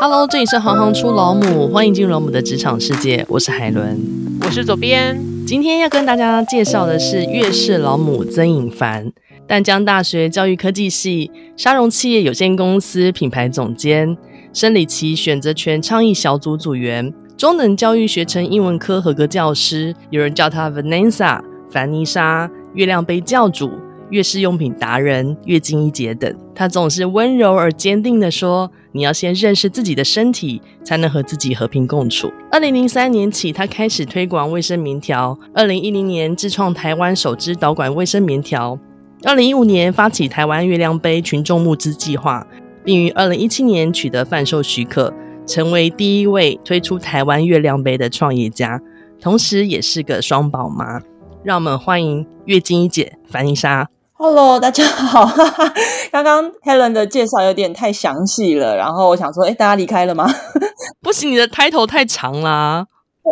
[0.00, 3.26] Hello，这里是行行出老母，欢迎进入老母的职场世界。
[3.28, 3.98] 我是海伦，
[4.42, 5.20] 我是左边。
[5.44, 9.12] 今天要跟大家介绍的是月氏老母曾颖凡，
[9.48, 14.16] 淡江大学教育科技系沙龙企业有限公司品牌总监，
[14.52, 21.40] 生理期选择权倡议小组组员，中等教育学程英文科合格教师，有人叫她 Vanessa
[21.72, 23.72] 凡妮莎，月亮杯教主。
[24.10, 35.38] 越式用品达人、月经一姐等，他总是温柔而坚定地说：“你要先认识自己的身体，才能和自己和平共处。”二零零三年起，她开始推广卫生棉条。
[35.54, 38.78] 二零一零年，自创台湾首支导管卫生棉条。
[39.24, 42.46] 二零一五年，发起台湾月亮杯群众募资计划，
[42.84, 45.12] 并于二零一七年取得贩售许可，
[45.46, 48.80] 成为第一位推出台湾月亮杯的创业家，
[49.20, 51.00] 同时也是个双宝妈。
[51.44, 53.88] 让我们欢迎月经一姐凡妮莎。
[54.20, 55.24] Hello，大家好。
[56.10, 60.28] 刚刚 Helen 的介绍有点太详细了，然后我想说，哎，大家离开了吗？
[61.00, 62.84] 不行，你的 title 太长啦。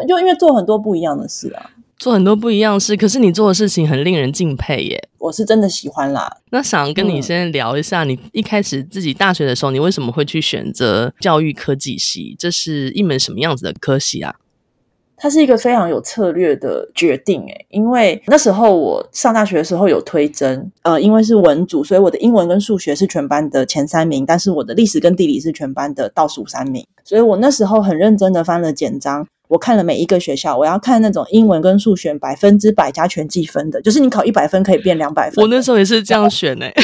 [0.08, 5.08] 就因为做很多不一样的事啊，做很多不一样的事，可是你做的事情很令人敬佩耶。
[5.18, 6.30] 我是真的喜欢啦。
[6.50, 12.36] 那想跟你先聊一下，嗯、你一开始自己大学的时候，你为什么会去选择教育科技系？
[12.38, 14.36] 这是一门什么样子的科系啊？
[15.16, 35.42] 它是一个非常有策略的决定，诶，因为那时候我上大学的时候有推甄，呃，因为是文组，所以我的英文跟数学是全班的前三名，但是我的历史跟地理是全班的倒数三名，所以我那时候很认真的翻了简章，我看了每一个学校，我要看那种英文跟数学百分之百加权计分的，就是你考一百分可以变两百分。
[35.42, 36.74] 我那时候也是这样选诶。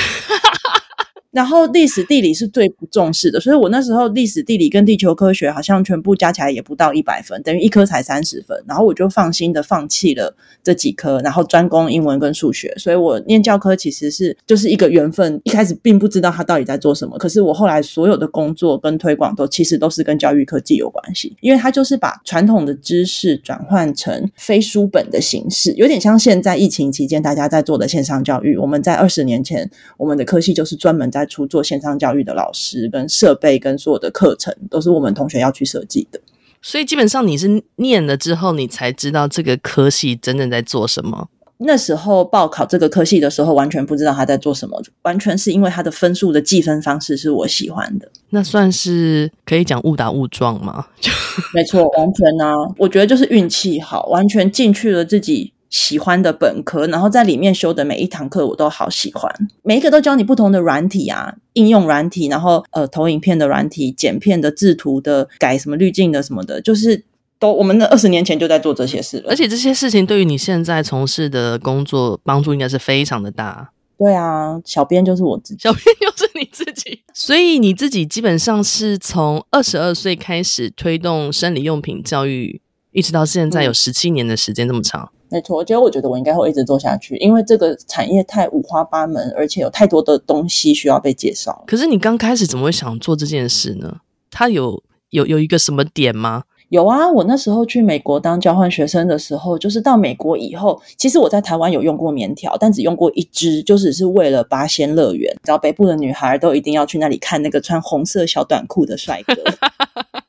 [1.32, 8.62] 然后历史地理是最不重视的，所以我那时候历史地理跟地球科学好像全部加起来也不到一百分，等于一科才三十分。
[8.68, 12.72] 然后我就放心的放弃了这几科，然后专攻英文跟数学。
[12.76, 17.16] 所以我念教科其实是就是一个缘分，一开始并不知道他到底在做什么。
[17.16, 28.56] 可是我后来所有的工作跟推广都其实都是跟教育科技有关系，因为它就是把传统的知识转换成非书本的形式，有点像现在疫情期间大家在做的线上教育。
[28.58, 36.20] 我们在二十年前，我们的科系就是专门在出做线上教育的老师跟设备跟所有的课程都是我们同学要去设计的，
[36.60, 41.28] 所以基本上你是念了之后，你才知道这个科系真正在做什么。
[41.64, 48.10] 那时候报考这个科系的时候，完全不知道他在做什么，完全是因为他的分数的计分方式是我喜欢的。
[48.30, 50.86] 那算是可以讲误打误撞吗？
[51.54, 55.52] 没错，完全啊，我觉得就是运气好，完全进去了自己。
[55.72, 67.02] 喜欢的本科，然后在里面修的每一堂课我都好喜欢，每一个都教你不同的软体啊，应用软体，然后呃投影片的软体、剪片的、制图的、改什么滤镜的什么的，就是
[67.38, 69.30] 都我们那二十年前就在做这些事了。
[69.30, 73.70] 而且这些事情对于你现在从事的工作帮助应该是非常的大。
[73.98, 85.10] 对啊，小编就是我自己，小编就是你自己， 所以你自己基本上是从二十二岁开始推动生理用品教育，一直到现在有十七年的时间，这么长。
[85.32, 91.64] 没错，我觉得我觉得我应该会一直做下去，因为这个产业太五花八门，而且有太多的东西需要被介绍。
[91.66, 94.00] 可是你刚开始怎么会想做这件事呢？
[94.30, 96.44] 它有有有一个什么点吗？
[96.68, 105.30] 有啊，我那时候去美国当交换学生的时候，就是到美国以后，其实我在台湾有用过棉条，但只用过一支，就只是为了八仙乐园。
[105.44, 109.34] 只要北部的女孩都一定要去那里看那个穿红色小短裤的帅哥。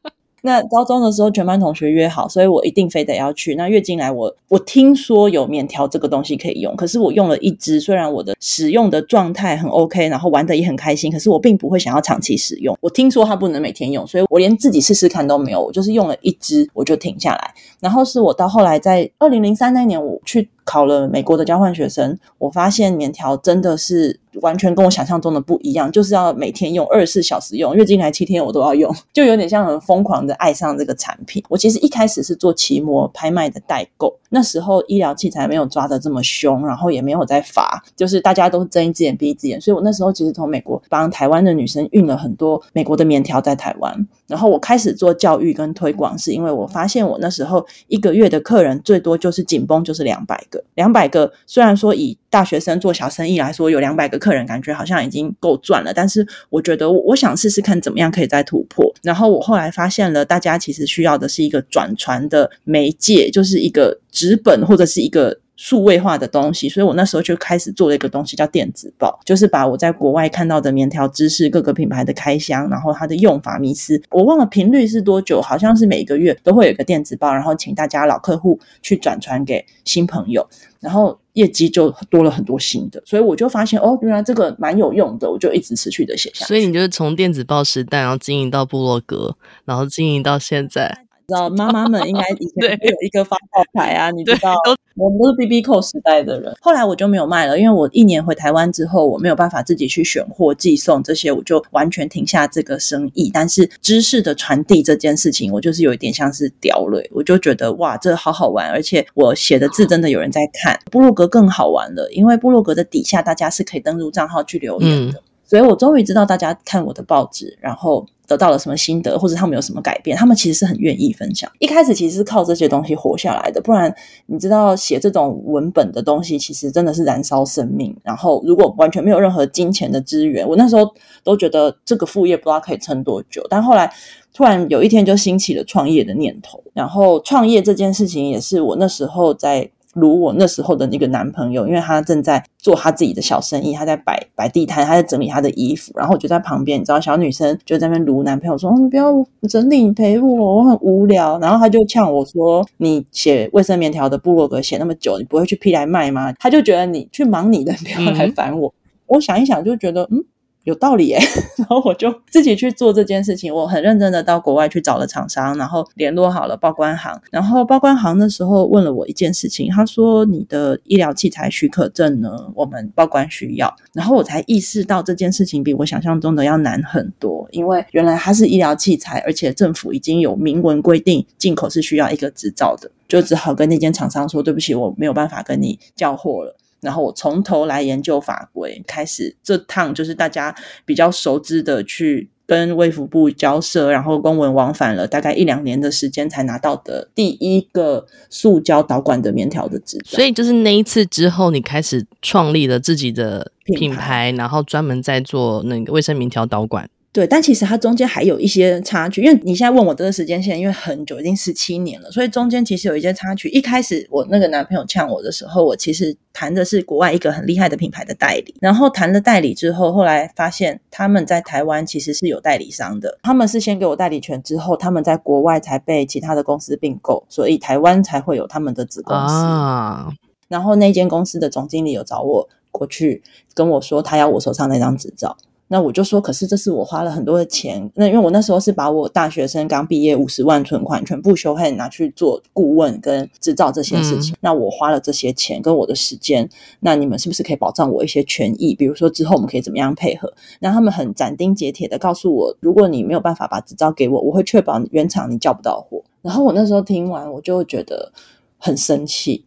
[0.46, 3.56] 那高中的时候，全班同学约好，所以我一定非得要去。
[3.56, 12.78] 那月经来我，我听说有棉条这个东西可以用，可是我用了一支，虽然我的使用的状态很 OK，然后玩得也很开心，可是我并不会想要长期使用。
[12.82, 17.54] 我听说它不能每天用，所以我连自己试试看都没有，我就是用了一支我就停下来。
[17.80, 24.20] 然后是我到后来在二零零三那年，我去考了美国的交换学生，我发现棉条真的是。
[24.42, 31.44] 完全跟我想象中的不一样，就是要每天用二十四小时用，月经来七天我都要用， 就有点像很疯狂的爱上这个产品。
[31.50, 44.08] 我其实一开始是做奇摩拍卖的代购，那时候医疗器材没有抓得这么凶，然后也没有在罚，就是大家都睁一只眼闭一只眼，所以我那时候其实从美国帮台湾的女生运了很多美国的棉条在台湾。
[44.26, 58.94] 然后我开始做教育跟推广，是因为我发现我那时候一个月的客人最多就是紧绷就是两百个，两百个虽然说以大学生做小生意来说有两百个客人感觉好像已经够赚了，但是我觉得我想试试看怎么样可以再突破。
[59.02, 65.40] 然后我后来发现了，大家其实需要的是一个转传的媒介，就是一个纸本或者是一个。
[65.56, 80.48] 数位化的东西，所以我那时候就开始做了一个东西叫电子报，就是把我在国外看到的棉条知识、各个品牌的开箱，然后它的用法、迷思，我忘了频率是多久，好像是每个月都会有个电子报，然后请大家老客户去转传给新朋友。
[80.80, 86.46] 然后业绩就多了很多新的，所以我就发现哦，原来这个蛮有用的，我就一直持续的写下。
[86.46, 91.03] 所以你就是从电子报时代，然后经营到部落格，然后经营到现在。
[91.28, 94.56] 知道妈妈们应该以前 会有一个发号牌啊， 你知道，
[94.96, 96.54] 我们都是 BB 扣时代的人。
[96.62, 103.32] 后来我就没有卖了，因为我一年回台湾之后，我没有办法自己去选货、寄送这些，我就完全停下这个生意。
[103.34, 110.80] 但是知识的传递这件事情，我就是有一点像是掉泪，我就觉得哇，这好好玩，而且我写的字真的有人在看。
[110.92, 115.20] 部落格更好玩了，因为部落格的底下大家是可以登录账号去留言的。
[115.20, 121.52] 嗯所以我终于知道大家看我的报纸，然后得到了什么心得，或者他们有什么改变，他们其实是很愿意分享。
[121.60, 123.94] 一开始其实是靠这些东西活下来的，不然
[124.28, 127.96] 你知道写这种文本的东西，其实真的是燃烧生命。
[128.04, 130.90] 然后如果完全没有任何金钱的资源，我那时候
[131.24, 133.46] 都觉得这个副业不知道可以撑多久。
[133.50, 133.94] 但后来
[134.34, 139.70] 突然有一天就兴起了创业的念头，然后创业这件事情也是我那时候在。
[139.94, 149.14] 如我那时候的那个男朋友，因为他正在做他自己的小生意，他在摆摆地摊，他在整理他的衣服，然后我就在旁边，你知道，小女生就在那边卢男朋友说：“你不要
[149.48, 158.74] 整理，你陪我，我很无聊。”然后他就呛我说：“你写卫生棉条的部落格写那么久，你不会去批来卖吗？”他就觉得你去忙你的， 不要来烦我。
[159.08, 160.24] 我想一想，就觉得嗯。
[160.64, 161.20] 有道理耶，
[161.58, 163.54] 然后我就自己去做这件事情。
[163.54, 167.22] 我很认真的到国外去找了厂商，然后联络好了报关行。
[167.32, 172.32] 然后报关行的时候问了我一件事情，他说：“你的医疗器材许可证呢？
[172.56, 190.54] 我们报关需要。”然后我才意识到这件事情比我想象中的要难很多，因为原来它是医疗器材，而且政府已经有明文规定进口是需要一个执照的，就只好跟那间厂商说：“对不起，我没有办法跟你交货了。”然后我从头来研究法规，开始这趟就是大家
[190.86, 200.18] 比较熟知的，去跟卫福部交涉，然后公文往返了大概一两年的时间，才拿到的第一个塑胶导管的棉条的执照。
[200.18, 206.90] 所以就是那一次之后，你开始创立了自己的品牌，品牌然后专门在做那个卫生棉条导管。
[207.14, 213.48] 对，但其实它中间还有一些插曲，因为你现在问我这个时间线，因为很久，已经十七年了，所以中间其实有一些插曲。
[213.50, 229.36] 一开始我那个男朋友呛我的时候，我其实谈的是国外一个很厉害的品牌的代理，然后谈了代理之后，后来发现他们在台湾其实是有代理商的，他们是先给我代理权之后，他们在国外才被其他的公司并购，所以台湾才会有他们的子公司。
[229.36, 230.12] 啊，
[230.48, 233.22] 然后那间公司的总经理有找我过去
[233.54, 235.38] 跟我说，他要我手上那张执照。
[235.74, 237.92] 那我就说，可是这是我花了很多的钱。
[237.96, 244.36] 那因为我那时候是把我大学生刚毕业五十万存款全部修黑拿去做顾问跟制造这些事情。
[244.36, 246.48] 嗯、那我花了这些钱跟我的时间，
[246.82, 248.76] 那你们是不是可以保障我一些权益？
[248.76, 250.32] 比如说之后我们可以怎么样配合？
[250.60, 256.04] 那他们很斩钉截铁的告诉我，如果你没有办法把执照给我，我会确保原厂你叫不到货。
[256.22, 258.12] 然后我那时候听完，我就觉得
[258.60, 259.44] 很生气。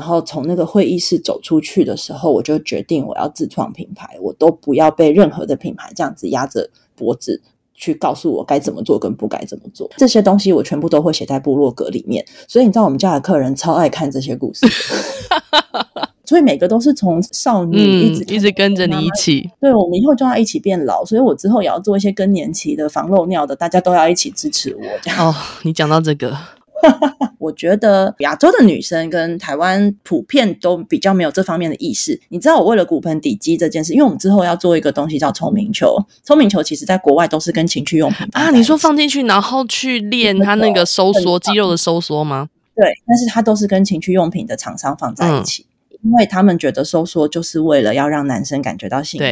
[0.00, 7.42] 然后从那个会议室走出去的时候，我就决定我要自创品牌，我都不要被任何的品牌这样子压着脖子
[7.74, 9.90] 去告诉我该怎么做跟不该怎么做。
[9.98, 12.24] 这些东西我全部都会写在部落格里面。
[12.48, 14.66] 所以你知道我们家的客人超爱看这些故事，
[16.24, 19.50] 所以每个都是从少女一直、嗯、一直跟着你一起。
[19.60, 24.82] 对，我们以后就要一起变老，所以我之后也要做一些更年期的防漏尿的，大家都要一起支持我。
[25.02, 26.34] 这样哦，你讲到这个。
[27.38, 32.20] 我觉得亚洲的女生跟台湾普遍都比较没有这方面的意识。
[32.28, 35.96] 你知道，我为了骨盆底肌这件事，因为我们之后要做一个东西叫聪明球。
[36.22, 42.48] 聪明球其实在国外都是跟情趣用品啊， 你说放进去然后去练它那个收缩肌肉的收缩吗？
[42.74, 49.26] 对，但是它都是跟情趣用品的厂商放在一起，嗯、因为他们觉得收缩就是为了要让男生感觉到幸福。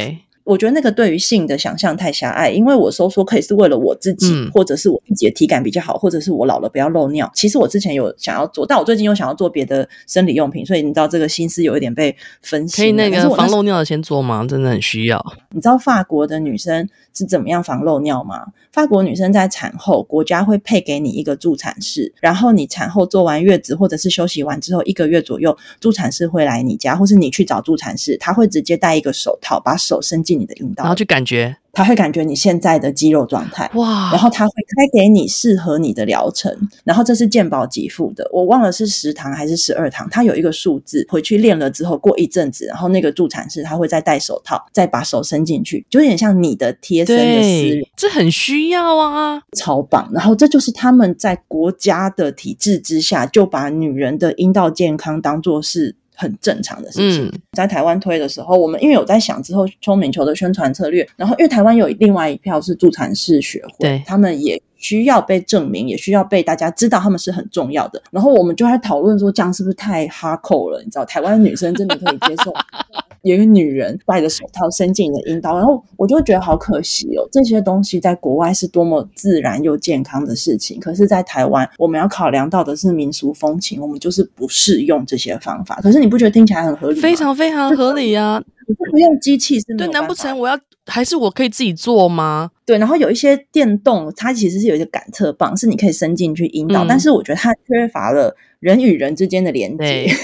[0.49, 0.53] 对。
[0.53, 7.31] 我觉得那个对于性的想象太狭隘，因为我收缩可以是为了我自己，嗯、或者是我自己的体感比较好，或者是我老了不要漏尿。
[7.35, 12.77] 其实我之前有想要做，但我最近又想要做别的生理用品，所以你知道这个心思有一点被分析。
[12.77, 14.45] 可以那个防漏尿的先做吗？
[14.49, 15.25] 真的很需要。
[15.51, 18.47] 你知道法国的女生是怎么样防漏尿吗？
[18.73, 31.57] 法国女生在产后，国家会配给你一个助产士，然后你产后做完月子或者是休息完之后一个月左右，助产士会来你家，或是你去找助产士，他会直接戴一个手套，把手伸进你的阴道，然后去感觉。
[31.75, 34.11] 他会感觉你现在的肌肉状态，哇！
[34.11, 36.53] 然后他会开给你适合你的疗程，
[36.83, 50.11] 然后这是健保给付的，我忘了是十堂还是十二堂，他有一个数字，回去练了之后，过一阵子，然后那个助产士他会再戴手套，再把手伸进去，就有点像你的贴身的私人，这很需要啊，超棒！
[50.13, 55.95] 然后这就是他们在国家的体制之下，就把女人的阴道健康当做是。
[56.19, 64.03] 很正常的事情，嗯、在台湾推的时候，我们因为有在想之后聪明球的宣传策略，然后因为台湾有另外一票是助产士学会，对。
[64.05, 68.03] 他们也需要被证明，也需要被大家知道他们是很重要的。
[68.11, 70.83] 然后我们就在讨论说，这样是不是太 hardcore 了？
[70.83, 72.53] 你知道，台湾女生真的可以接受
[73.23, 75.57] 有一个女人戴着手套伸进你的阴道？
[75.57, 85.81] 然后我就会觉得好可惜哦，这些东西在国外是多么自然又健康的事情，可是，在台湾我们要考量到的是民俗风情，我们就是不适用这些方法。
[85.83, 87.03] 可是你不觉得听起来很合理吗？
[87.03, 88.41] 非常非常合理啊！
[88.69, 89.91] 你不用机器是没有。
[89.91, 90.57] 对，难不成我要
[90.89, 92.51] 还是我可以自己做吗？
[92.67, 100.09] 对，然后有一些电动，它其实是有一个感测棒，是你可以伸进去引导，嗯、但是我觉得它缺乏了人与人之间的连接。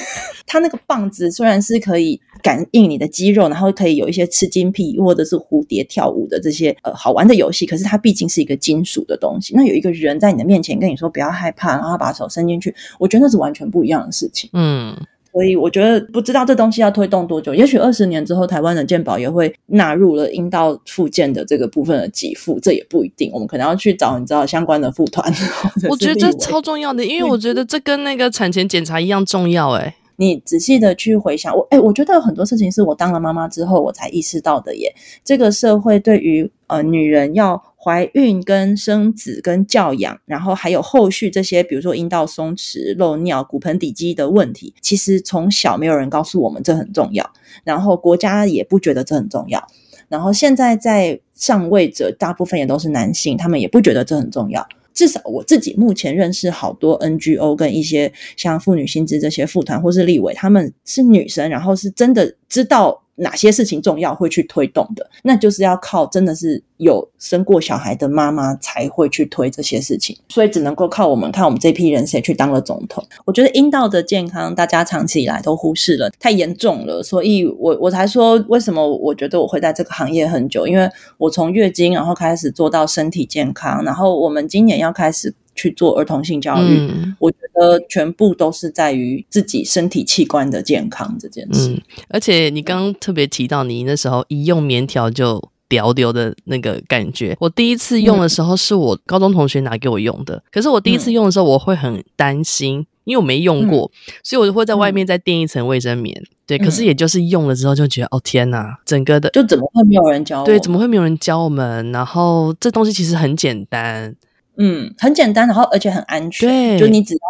[0.46, 9.54] 它那个棒子虽然是可以感应你的肌肉，然后可以有一些吃金币或者是蝴蝶跳舞的这些呃好玩的游戏，可是它毕竟是一个金属的东西。
[9.56, 14.50] 那有一个人在你的面前跟你说不要害怕，然后把手伸进去，我觉得那是完全不一样的事情。
[14.52, 14.94] 嗯。
[15.34, 23.28] 所以我觉得不知道这东西要推动多久，也许二十年之后，台湾的健保也会纳入了阴道复健的这个部分的给付，这也不一定。
[23.32, 25.28] 我们可能要去找你知道相关的副团。
[25.90, 29.72] 我觉得这超重要的，因为我觉得这跟那个产前检查一样重要。
[29.72, 34.94] 哎，你仔细的去回想，我哎，我觉得有很多事情是我当了妈妈之后我才意识到的耶。
[35.24, 37.60] 这个社会对于呃女人要。
[37.84, 47.30] 怀孕跟生子跟教养，然后还有后续这些，比如说阴道松弛、漏尿、骨盆底肌的问题，其实从小没有人告诉我们这很重要，
[47.62, 49.62] 然后国家也不觉得这很重要，
[50.08, 54.66] 然后现在在上位者大部分也都是男性，他们也不觉得这很重要。
[54.94, 63.03] 至少我自己目前认识好多 NGO 跟一些像妇女新知这些妇团或是立委，他们是女生，然后是真的知道。
[63.16, 73.06] 哪些事情重要会去推动的，那就是要靠真的是有生过小孩的妈妈才会去推这些事情，所以只能够靠我们看我们这批人谁去当了总统。
[73.24, 85.34] 我觉得阴道的健康大家长期以来都忽视了，太严重了，所以我我才说为什么我觉得我会在这个行业很久，因为我从月经然后开始做到身体健康，然后我们今年要开始。
[85.54, 91.70] 去做儿童性教育，嗯，我觉得全部都是在于自己身体器官的健康这件事。
[91.70, 103.90] 嗯，而且你刚刚特别提到你那时候一用棉条就掉掉的那个感觉，我第一次用的时候是我高中同学拿给我用的，可是我第一次用的时候我会很担心，因为我没用过，
[104.22, 106.22] 所以我就会在外面再垫一层卫生棉。
[106.46, 110.44] 对，可是也就是用了之后就觉得，哦天哪，整个的就怎么会没有人教我？
[110.44, 111.90] 对，怎么会没有人教我们？
[111.90, 114.14] 然后这东西其实很简单。
[114.56, 116.48] 嗯，很简单，然后而且很安全。
[116.48, 117.20] 对，就你只要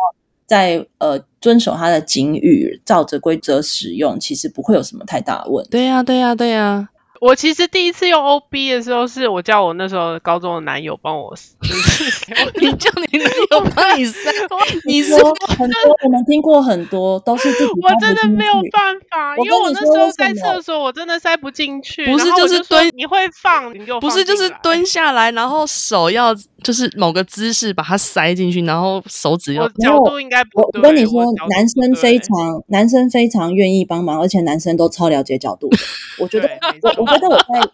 [0.47, 5.71] 在呃遵守它的警语，照着规则使用，其实不会有什么太大的问题。
[5.71, 6.88] 对呀，对呀，对呀。
[7.21, 11.35] 我其实第一次用 OB 的时候，是我叫我那时候高中的男友帮我，
[12.61, 14.31] 你叫你男友帮你塞，
[14.85, 15.16] 你说
[15.57, 22.04] 很多，我们听过很多都是自己， 我真的没有办法，因为我那时候在厕所，我真的塞不进去。
[22.04, 30.83] 不是，就是蹲，你会放，你就不是，就是蹲下来，然后手要就是某个姿势把它塞进去，然后手指要角度应该不对。
[30.83, 35.71] 我跟你说，男生非常，男生非常愿意帮忙，而且男生都超了解角度。
[36.18, 36.50] 我觉得
[36.99, 37.14] 我。
[37.14, 37.71] 觉得我在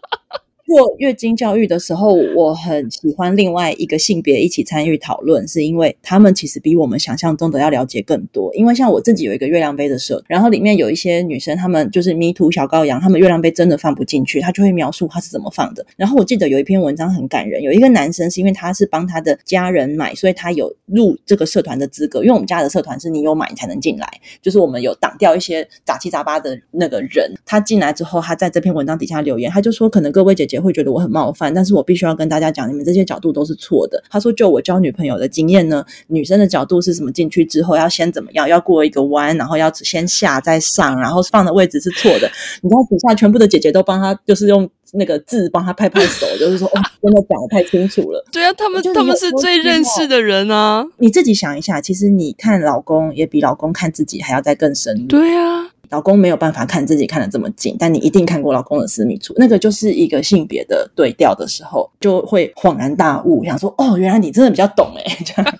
[0.71, 8.55] 做月经教育的时候，我很喜欢另外一个性别一起参与讨论，是因为他们其实比我们想象中的要了解更多。
[8.55, 15.85] 因为像我自己有一个月亮杯的社，然后里面有一些女生，她们就是迷途小羔羊，她们月亮杯真的放不进去，她就会描述她是怎么放的。
[15.97, 22.21] 然后我记得有一篇文章很感人，有一个男生是因为他是帮他的家人买，所以他有入这个社团的资格。
[22.21, 24.07] 因为我们家的社团是你有买你才能进来，
[24.41, 27.33] 就是我们有挡掉一些杂七杂八的那个人。
[27.45, 34.01] 他进来之后，他在这篇文章底下留言，他就说可能各位姐姐会觉得我很冒犯，但是我必须要跟大家讲，你们这些角度都是错的。
[34.09, 37.11] 他说，就我交女朋友的经验呢，女生的角度是什么？
[37.11, 38.47] 进去之后要先怎么样？
[38.47, 42.31] 要过一个弯，然后要先下再上，然后放的位置是错的。
[42.61, 48.23] 你知道底下全部的姐姐都帮他，就是用那个字帮他拍拍手，就是说， 哦，真的讲的太清楚了。
[48.31, 50.85] 对啊，他们他们是最认识的人啊。
[50.97, 55.07] 你自己想一下，其实你看老公也比老公看自己还要再更深入。
[55.07, 55.69] 对啊。
[55.91, 65.53] 老公没有办法看自己看得这么近，但你一定看过老公的私密处，那个就是一个性别的对调的时候，就会恍然大悟，想说哦，原来你真的比较懂哎， 这样。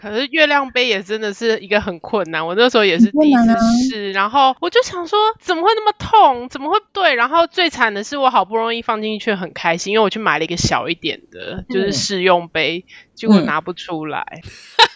[0.00, 7.14] 可是月亮杯也真的是一个很困难，我那时候也是第一次试，啊、然后我就想说怎么会那么痛，怎么会对？
[7.14, 14.40] 然后最惨的是我好不容易放进去很开心，因为我去买了一个小一点的，就是试用杯，嗯、结果拿不出来。
[14.42, 14.91] 嗯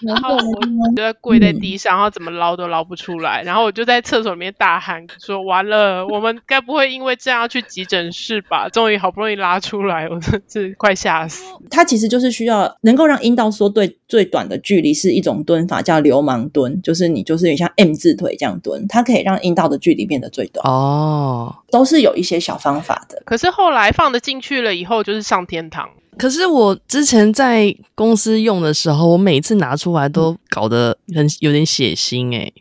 [0.00, 11.44] 然后我就在跪在地上，然后怎么捞都捞不出来，然后我就在厕所里面大喊说：“完了，我们该不会因为这样去急诊室吧？”终于好不容易拉出来，我真是快吓死。
[11.70, 20.66] 它其实就是需要能够让阴道缩对最短的距离，是一种蹲法，叫流氓蹲，就是你就是像 M 字腿这样蹲，它可以让阴道的距离变得最短。
[20.66, 23.22] 哦，都是有一些小方法的。
[23.24, 25.90] 可是后来放的进去了以后，就是上天堂。
[26.18, 32.54] 可是我之前在公司用的时候，我每次拿出来都搞得很有点血腥哎、欸。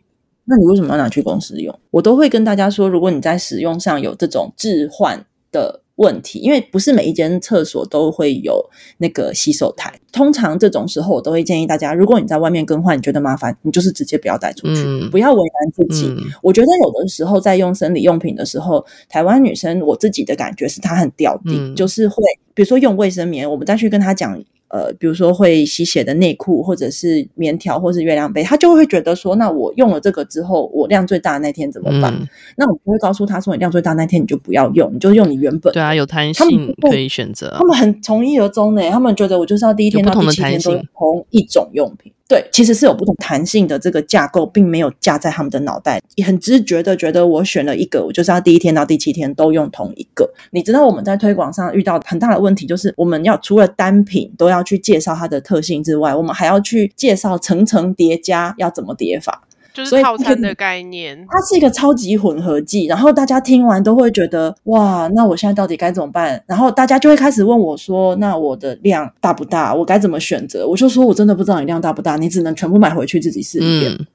[0.44, 1.80] 那你为什么要拿去公司用？
[1.90, 9.94] 我都会跟大家说，如果你在使用上有这种置换的问题，因为不是每一间厕所都会有那个洗手台。
[10.12, 16.08] 通常这种时候，我都会建议大家，如果你在外面更换，你觉得麻烦，你就是直接不要带出去，嗯、不要为难自己。
[16.08, 22.16] 嗯、我觉得有的时候在用生理用品的时候，台湾女生我自己的感觉是她很掉地，嗯、就是会
[22.54, 24.42] 比如说用卫生棉，我们再去跟她讲。
[24.76, 32.14] 呃，比如说会吸血的内裤，或者是棉条，或是月亮杯，他就会觉得说，那我用了这个之后，我量最大的那天怎么办？
[32.14, 32.28] 嗯、
[32.58, 35.72] 那我不会告诉他说，你量最大那天你就不要用，你就用你原本。
[35.72, 37.56] 对啊，有弹性可以选择。
[37.58, 42.12] 他们很从一而终呢，他们觉得我就是要第一天到第七天都用同一种用品。
[42.28, 50.28] 对，其实是有不同弹性的这个架构，并没有架在他们的脑袋，也很直觉的觉得我选了一个，我就是要第一天到第七天都用同一个。
[50.50, 59.44] 你知道我们在推广上遇到很大的问题，就是我们要除了单品都要去介绍它的特性之外，我们还要去介绍层层叠加要怎么叠法。
[59.76, 66.42] 就是套餐的概念，它是一个超级混合剂，然后大家听完都会觉得哇，那我现在到底该怎么办？
[66.48, 69.76] 然后大家就会开始问我说，那我的量大不大？
[69.76, 70.66] 我该怎么选择？
[70.66, 73.92] 我就说我真的不知道你量大不大，你只能全部买回去自己试一遍。
[73.92, 74.08] 嗯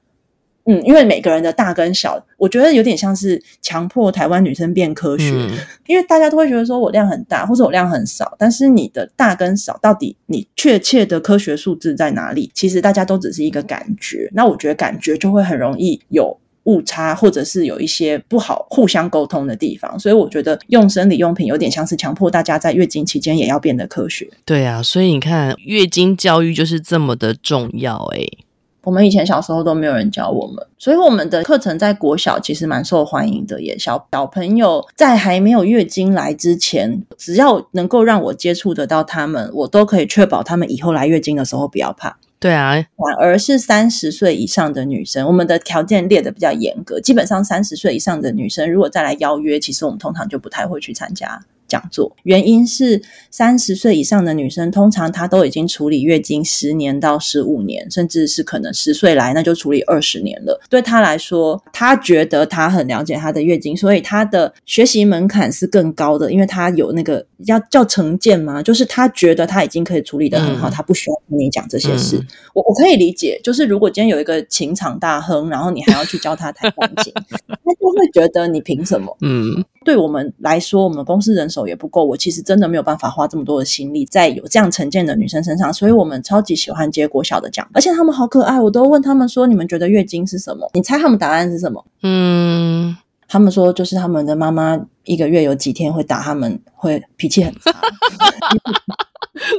[0.65, 5.49] 嗯，因为每个人的大跟小，我觉得有点像是强迫台湾女生变科学，嗯、
[5.87, 12.51] 因为大家都会觉得说我量很大，或者我量很少，但是你的大跟少到底你确切的科学数字在哪里？
[12.53, 24.29] 其实大家都只是一个感觉，那我觉得感觉就会很容易有误差，或者是有一些不好互相沟通的地方，所以我觉得用生理用品有点像是强迫大家在月经期间也要变得科学。
[24.45, 28.37] 对啊，所以你看月经教育就是这么的重要诶、欸
[28.83, 33.61] 我们以前小时候都没有人教我们，所以我们的课程在国小其实蛮受欢迎的。
[33.61, 42.17] 也小小朋友在还没有月经来之前，只要能够让我接触得到他们，我都可以确保他们以后来月经的时候不要怕。
[42.39, 51.39] 对啊，反而是三十岁以上的女生，我们的条件列的比较严格，基本上三十岁以上的女生如果再来邀约，其实我们通常就不太会去参加。
[51.71, 60.59] 讲座原因是三十岁以上的女生，通常她都已经处理月经十年到十五年，甚至是可能十岁来，那就处理二十年了。
[60.69, 72.17] 对她来说，她觉得她很了解她的月经，所以她的学习门槛是更高的，因为她有那个要叫成见嘛，就是她觉得她已经可以处理的很好，她、嗯、不需要跟你讲这些事。
[72.17, 79.15] 嗯、我我可以理解，就是如果今天有一个情场大亨，然后你还要去教他弹钢琴，他就会觉得你凭什么？
[79.21, 79.63] 嗯。
[79.83, 91.83] 对我们来说，我们公司人手也不够，我其实真的没有办法花这么多的心力在有这样成见的女生身上，所以我们超级喜欢接国小的奖，而且他们好可爱，我都问他们说：“你们觉得月经是什么？”你猜他们答案是什么？
[92.03, 92.95] 嗯，
[93.27, 97.71] 他们说就是他们的妈妈一个月有几天会打他们，会脾气很差。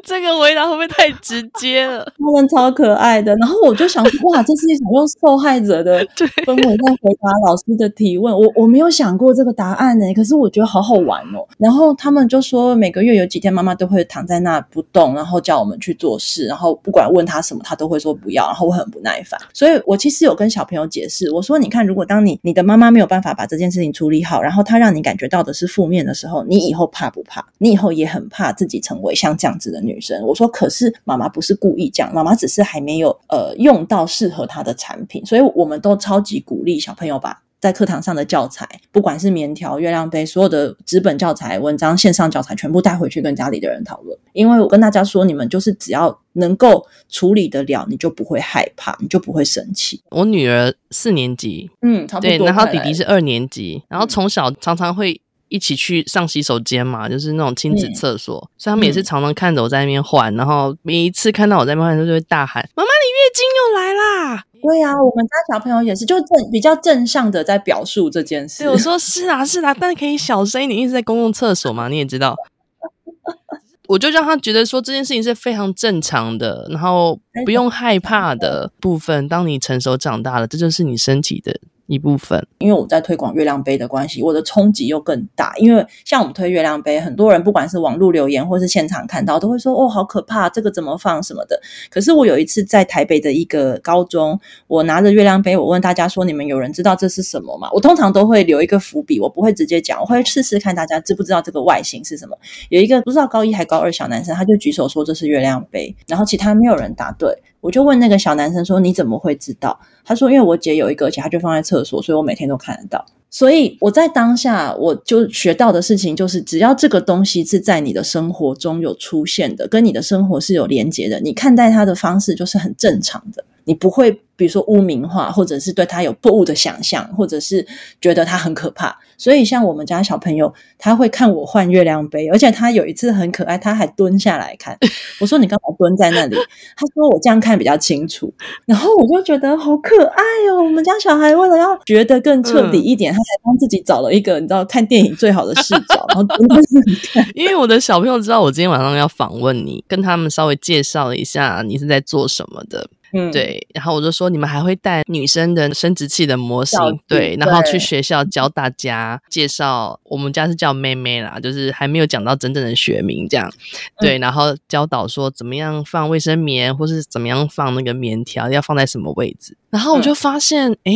[0.05, 2.05] 这个回答会不会太直接了？
[2.18, 6.05] 他们超可爱的，然后我就想，哇，这是一种用受害者的
[6.47, 8.33] 氛围在回答老师的提问。
[8.37, 11.47] 我我没有想过这个答案呢，可是我觉得好好玩哦。
[11.59, 19.40] 然后他们就说，每个月有几天妈妈都会躺在那不动，然后叫我们去做事，然后不管问他什么，他都会说不要，然后我很不耐烦。
[19.53, 27.45] 所以我其实有跟小朋友解释，我说，你看，如果当你你的妈妈没有办法把这件事情处理好，然后她让你感觉到的是负面的时候，你以后怕不怕？
[27.59, 44.18] 你以后也很怕自己成为像这样子的女生，我说，可是妈妈不是故意这样，妈妈只是还没有呃用到适合她的产品，所以我们都超级鼓励小朋友把在课堂上的教材，不管是棉条、月亮杯，所有的纸本教材、文章、线上教材，全部带回去跟家里的人讨论。
[44.32, 50.02] 因为我跟大家说，你们就是只要能够处理得了，你就不会害怕，你就不会生气。
[50.11, 55.21] 我女儿四年级，嗯，差不多，对，然后弟弟是二年级，然后从小常常会。
[55.53, 68.65] 一起去上洗手间嘛，就是那种亲子厕所，嗯、所以他们也是常常看着我在那边换，嗯、然后每一次看到我在那边换，就会大喊：“妈妈，你月经又来啦！”对呀、啊，我们家小朋友也是，就正比较正向的在表述这件事。
[68.65, 72.35] 对，我说是啊，是啊，但可以小声一点，一直在公共厕所嘛，你也知道。
[73.88, 79.29] 我就让他觉得说这件事情是非常正常的，然后不用害怕的部分。
[79.29, 81.61] 当你成熟长大了，这就是你身体的。
[81.88, 85.53] 一部分，因为我在推广月亮杯的关系，我的冲击又更大。
[85.59, 102.38] 因为像我们推月亮杯，很多人不管是网络留言或是现场看到，都会说：“哦，好可怕，这个怎么放什么的。”可是我有一次在台北的一个高中，我拿着月亮杯，我问大家说：“你们有人知道这是什么吗？”我通常都会留一个伏笔，我不会直接讲，我会试试看大家知不知道这个外形是什么。
[102.71, 107.14] 有一个不知道高一还高二小男生，他就举手说这是月亮杯，然后其他没有人答。
[107.22, 123.44] 对我就问那个小男生说：“你怎么会知道？”他说：“因为我姐有一个，而且他就放在厕所，所以我每天都看得到。”所以我在当下，我就学到的事情就是，只要这个东西是在你的生活中有出现的，跟你的生活是有连接的，你看待它的方式就是很正常的。
[123.64, 127.66] 你不会，比如说污名化，或者是对他有错误的想象，或者是
[128.01, 128.98] 觉得他很可怕。
[129.16, 134.77] 所以，像我们家小朋友，他会看我换月亮杯，而且他有一次很可爱，他还蹲下来看。
[135.20, 136.35] 我说：“你干嘛蹲在那里？”
[136.77, 138.33] 他说：“我这样看比较清楚。”
[138.66, 140.57] 然后我就觉得好可爱哦。
[140.57, 147.25] 我们家小孩为了要觉得更彻底一点，嗯、他才帮自己找了一个你知道看电影最好的视角，然后蹲在那里看。
[147.37, 152.88] 因为我的小朋友知道我今天晚上要访问你，跟他们稍微介绍一下你是在做什么的。
[153.12, 163.53] 嗯，对，然后我就说你们还会带女生的生殖器的模型，对，然后去学校教大家介绍，我们家是叫妹妹啦，就是还没有讲到真正的学名这样，
[164.01, 170.92] 对，然后教导说怎么样放卫生棉，或是怎么样放那个棉条，要放在什么位置，然后我就发现，哎，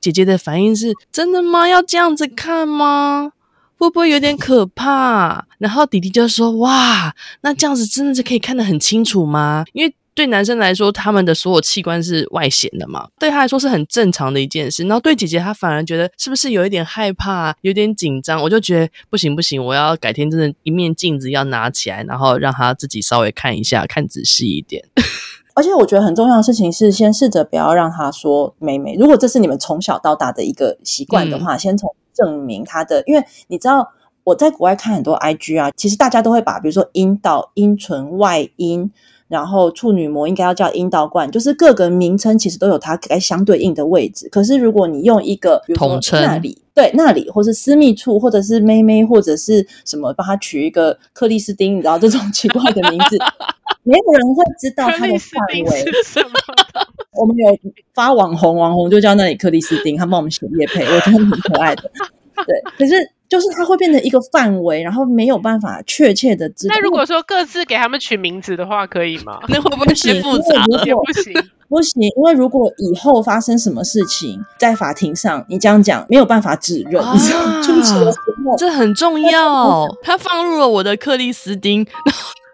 [0.00, 1.68] 姐姐的反应是真的吗？
[1.68, 3.32] 要这样子看吗？
[3.78, 5.46] 会不会有点可怕？
[5.58, 9.66] 然后弟弟就说，哇，那这样子真的是可以看得很清楚吗？
[9.74, 14.82] 因为对男生来说，他们的所有器官是外显的嘛，对他来说是很正常的一件事。
[14.84, 18.42] 然后对姐姐，她反而觉得是不是有一点害怕，有点紧张？
[18.42, 24.82] 我就觉得不行不行，我要改天真的，一面镜子要拿起来，然后让他自己稍微看一下，看仔细一点。
[25.54, 28.96] 而且我觉得很重要的事情是，先试着不要让他说妹妹。
[28.98, 33.86] 如果这是你们从小到大的一个习惯的话，嗯、先从证明他的，因为你知道
[34.24, 38.90] 我在国外看很多 IG 啊，其实大家都会把比如说阴道、阴唇、外阴。
[39.28, 44.28] 然后处女膜应该要叫阴道冠，就是各个名称其实都有它该相对应的位置。
[44.30, 53.18] 可是如果你用一个比如说那里，对，那里或是私密处，或者是妹妹，或者是什么，帮他取一个克里斯汀，你知道这种奇怪的名字，
[53.82, 55.84] 没有人会知道它的范围。
[57.12, 57.58] 我们有
[57.94, 61.90] 发网红，网红就叫那里克里斯汀，他帮我们写业配，我觉得很可爱的。
[62.46, 62.94] 对，可是。
[63.28, 66.74] 就是它会变成一个范围，然后没有办法确切的知道。
[66.74, 69.38] 那如果说各自给他们取名字的话，可以吗？
[69.48, 70.84] 那会不会是复杂了？
[70.84, 71.32] 也不行，
[71.68, 77.12] 不行，因为如果以后发生什么事情，在法庭上你这样讲没有办法指认，啊、
[77.62, 79.86] 出事的时候这很重要。
[80.02, 81.86] 他放入了我的克里斯汀。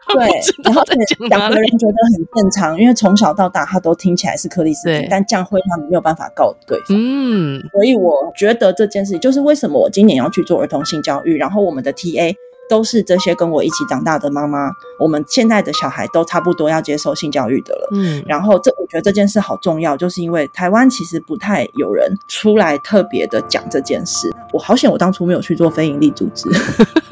[0.14, 0.28] 对，
[0.64, 0.82] 然后
[1.28, 6.86] 两个人觉得很正常，因为从小到大他都听起来是克里斯汀，但这样会让你没有办法告对方。
[6.90, 12.34] 嗯，所以我觉得这件事就是为什么我今年要去做儿童性教育，然后我们的 TA。
[12.70, 17.88] 都是这些跟我一起长大的妈妈，我们现在的小孩都差不多要接受性教育的了。
[17.92, 24.32] 嗯，然后这我觉得这件事好重要，就是因为台湾其实不太有人出来特别的讲这件事。
[24.54, 26.48] 我好险，我当初没有去做非营利组织，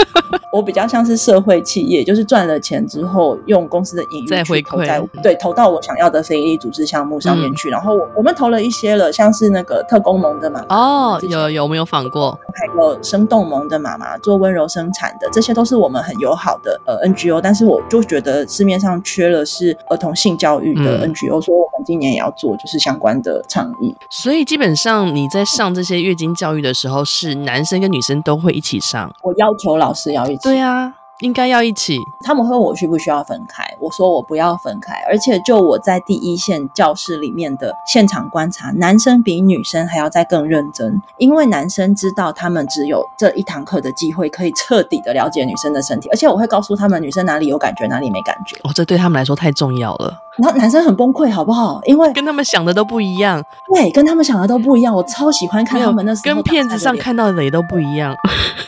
[0.53, 7.69] 我比较像是社会企业，就是赚了钱之后用公司的盈余再回馈，对，投到我想要的非营利组织项目上面去。
[7.69, 12.33] 嗯、然后我我们投了一些了，像是那个特工盟的妈妈哦，有有没有访过？
[12.55, 15.51] 还有生动盟的妈妈做温柔生产的这些。
[15.51, 23.93] 都是我们很友好的呃 NGO，但是我就觉得市面上缺了是儿童性教育的 NGO，所以我们今年也要做就是相关的倡议。
[24.11, 29.13] 所以基本上你在上这些月经教育的时候，是男生跟女生都会一起上？
[29.23, 30.40] 我要求老师要一起。
[30.43, 31.00] 对呀。
[31.21, 31.99] 应该要一起。
[32.23, 34.95] 他们会问我需不需要分开，我说我不要分开。
[35.09, 46.09] 而且就我在第一线教室里面的现场观察，男生比女生还要再更认真，因为男生知道他们只有这一堂课的机会，可以彻底的了解女生的身体。
[46.11, 48.57] 而且我会告诉他们女生哪里有感觉，哪里没感觉。
[48.65, 50.15] 哦，这对他们来说太重要了。
[50.39, 51.81] 然后男生很崩溃，好不好？
[51.85, 53.43] 因为跟他们想的都不一样。
[53.75, 54.95] 对，跟他们想的都不一样。
[54.95, 58.15] 我超喜欢看他们那时候跟片子上看到的也都不一样，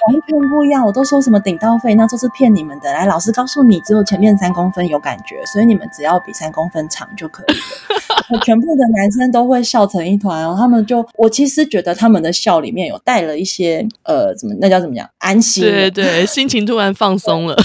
[0.09, 0.85] 完全不一样。
[0.85, 2.93] 我都说什么顶到肺，那都是骗你们的。
[2.93, 8.41] 来，老师告诉你，只有前面三公分有感觉，所以你们只要比三公分长就可以了。
[8.45, 10.57] 全部的男生都会笑成一团哦。
[10.59, 15.09] 他们就，我其实觉得他们的笑里面有带了一些呃，怎么那叫怎么讲？
[15.19, 15.63] 安心。
[15.63, 17.55] 对对，心情突然放松了。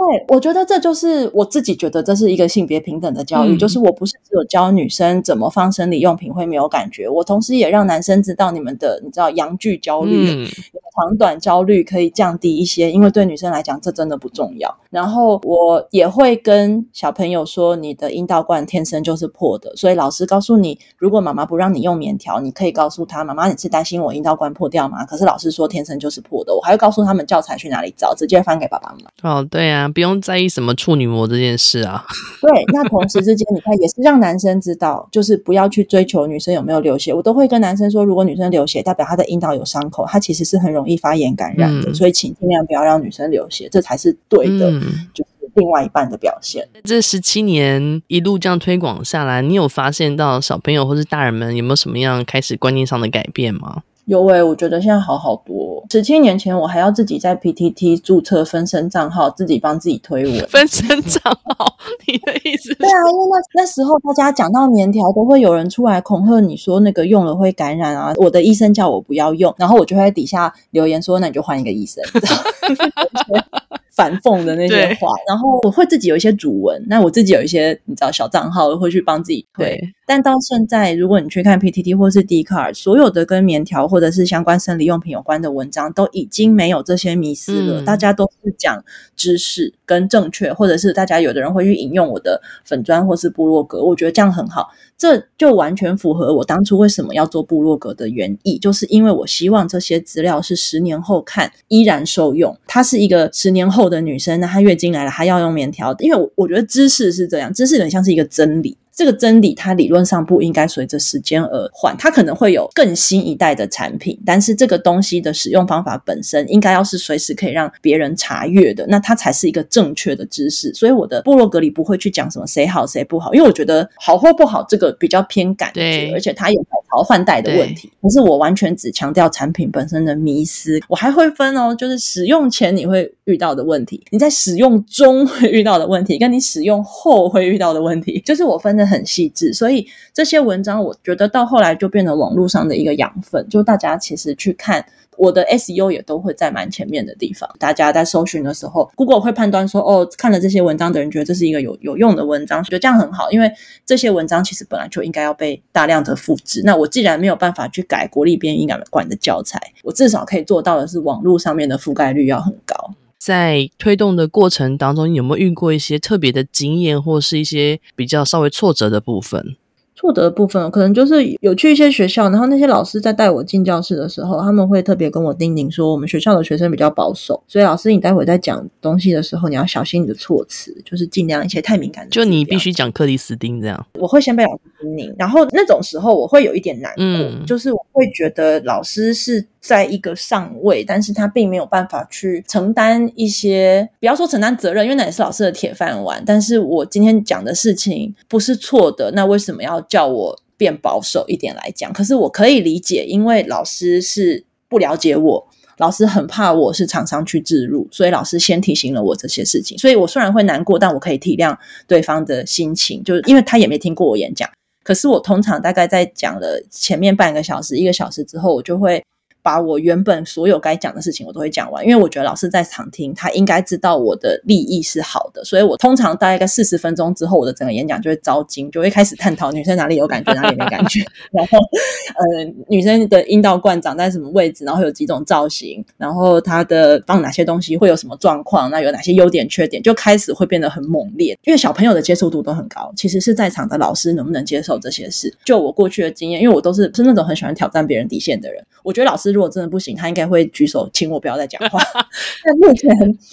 [0.00, 10.44] 对，我觉得这就是我自己觉得这是一个性别平等的教育，嗯、就是我不是只有教女生怎么放生理用品会没有感觉，我同时也让男生知道你们的，你知道阳具焦虑。
[10.44, 10.48] 嗯
[10.94, 14.74] 长短焦虑可以降低一些，因为对女生来讲这真的不重要。
[14.90, 25.04] 然后我也会跟小朋友说，你的阴道冠天生就是破的，所以老师告诉你，如果妈妈不让你用棉条，你可以告诉他，妈妈你是担心我阴道冠破掉吗？
[25.04, 29.38] 可是老师说天生就是破的，我还会告诉他们教材去哪里找，直接翻给爸爸妈妈。
[29.40, 32.04] 哦，对啊，不用在意什么处女膜这件事啊。
[32.40, 40.90] 对，那同时之间你看也是让男生知道，就是不要去追求女生有没有流血，我都会跟男生说，如果女生流血，代表她的阴道有伤口，她其实是很容易。
[40.90, 46.66] 易发炎感染的，嗯、所以请尽量不要让女生流血，这才是对的，嗯、就是另外一半的表现。
[46.82, 53.84] 这十七年一路这样推广下来，你有发现到小朋友或是大人们有没有什么样开始观念上的改变吗？
[54.10, 55.86] 有诶、欸，我觉得现在好好多。
[55.88, 60.44] 十七年前，我还要自己在 PTT 注册分身账号，自己帮自己推文。
[60.50, 61.76] 分身账号，
[62.08, 62.74] 你的意思？
[62.74, 68.12] 对啊，因为那那时候大家讲到棉条，都会有人出来恐吓你说那个用了会感染啊。
[68.16, 72.02] 我的医生叫我不要用，然后我就会在底下留言说，那你就换一个医生。
[74.00, 79.66] 反讽的那些话，然后我会自己有一些主文，那我自己有一些你知道小账号会去帮自己推。
[79.66, 87.82] 对，但到现在，如果你去看 PTT 或是 Dcard，所有的跟棉条或者是相关生理用品有关的文章，都已经没有这些迷思了。
[87.82, 88.82] 嗯、大家都是讲
[89.14, 94.70] 知识跟正确，或者是大家有的人会去引用我的粉砖或是部落格，我觉得这样很好。
[94.96, 102.56] 这就完全符合我当初为什么要做部落格的原意，就是因为我希望这些资料是十年后看依然受用。
[102.66, 108.78] 它是一个十年后的女生，那她月经来了，她要用棉条，因为我我觉得知识是这样，知识有点像是一个真理。
[109.00, 120.70] 这个真理，它理论上不应该随着时间而换，它可能会有更新一代的产品，但是这个东西的使用方法本身应该要是随时可以让别人查阅的，那它才是一个正确的知识。
[120.74, 127.88] 所以我的部落格里不会去讲什么谁好谁不好，因为我觉得好或不好这个比较偏感觉，而且它有改朝换代的问题。
[127.88, 144.84] 对可是我完全只强调产品本身的迷思，我还会分哦，就是使用前你会遇到的问题，你在使用中会遇到的问题，跟你使用后会遇到的问题，就是我分的很细致，所以这些文章我觉得到后来就变成网络上的一个养分，就大家其实去看
[145.16, 147.48] 我的 SEO 也都会在蛮前面的地方。
[147.58, 153.50] 大家在搜寻的时候，Google 会判断说，哦，看了这些文章的人觉得这是一个有有用的文章，觉得这样很好，因为
[153.86, 156.62] 这些文章其实本来就应该要被大量的复制。
[156.64, 162.94] 那我既然没有办法去改国立编译馆的教材，我至少可以做到的是网络上面的覆盖率要很高。
[163.22, 169.56] 在推动的过程当中，你有没有遇过一些特别的经验，或是一些比较稍微挫折的部分？
[169.94, 183.86] 挫折的部分，可能就是有去一些学校，然后那些老师在带我进教室的时候，他们会特别跟我叮咛说，我们学校的学生比较保守，所以老师你待会在讲东西的时候，你要小心你的措辞，就是尽量一些太敏感的，就你必须讲克里斯汀这样。
[183.98, 189.46] 我会先被老师叮咛，然后那种时候我会有一点难过，嗯、就是我会觉得老师是。
[189.60, 196.22] 在一个上位，但是他并没有办法去承担一些，不要说承担责任，因为那也是老师的铁饭碗。
[196.24, 201.92] 但是我今天讲的事情不是错的，那为什么要叫我变保守一点来讲？
[201.92, 209.76] 可是我可以理解，因为老师是不了解我，老师很怕我是厂商去置入，所以老师先提醒了我这些事情。
[209.76, 211.54] 所以我虽然会难过，但我可以体谅
[211.86, 214.48] 对方的心情，就是因为他也没听过我演讲。
[214.82, 219.04] 可是我通常大概在讲了前面半个小时、一个小时之后，我就会。
[219.42, 231.00] 把我原本所有该讲的事情我都会讲完，因为我觉得老师在场听，他应该知道我的利益是好的，所以我通常大概四十分钟之后，我的整个演讲就会招精，就会开始探讨女生哪里有感觉，哪里没感觉，
[231.32, 245.34] 然后呃，女生的阴道冠长在什么位置，然后有几种造型，然后它的放哪些东西会有什么状况，那有哪些优点缺点，就开始会变得很猛烈，因为小朋友的接受度都很高，其实是在场的老师能不能接受这些事。
[245.46, 249.29] 就我过去的经验，因为我都是是那种很喜欢挑战别人底线的人，我觉得老师。
[249.32, 251.80] 如果真的不行，他应该会举手，请我不要再讲话。
[252.44, 252.90] 但目前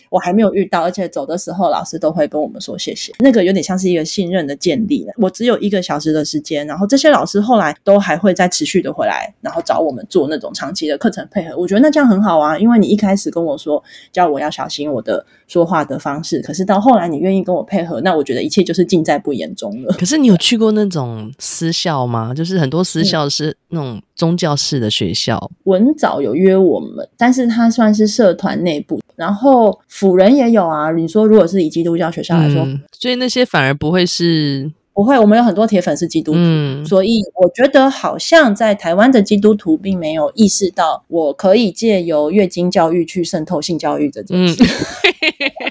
[0.09, 3.13] 我还没有遇到，而且走的时候老师都会跟我们说谢谢。
[3.19, 5.05] 那个有点像是一个信任的建立。
[5.17, 11.57] 我只有一个小时的时间，然后这些老师后来都还会再持续的回来，然后找我们做那种长期的课程配合。
[11.57, 19.93] 我觉得那这样很好啊，因为你一开始跟我说叫我要小心我的说话的方式，可是到后来你愿意跟我配合，那我觉得一切就是尽在不言中了。
[19.93, 22.33] 可是你有去过那种私校吗？
[22.33, 25.49] 就是很多私校是那种宗教式的学校。
[25.63, 28.99] 文藻有约我们，但是他算是社团内部。
[29.15, 30.91] 然后辅仁也有啊。
[30.91, 34.69] 你说如果是以基督教学校来说，嗯，所以那些反而不会是。
[34.93, 44.63] 不会，我们有很多铁粉是基督徒，嗯、所以我觉得好像在台湾的基督徒并没有意识到，我可以借由月经教育去渗透性教育这件事。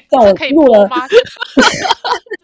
[0.09, 0.89] 但我 录了。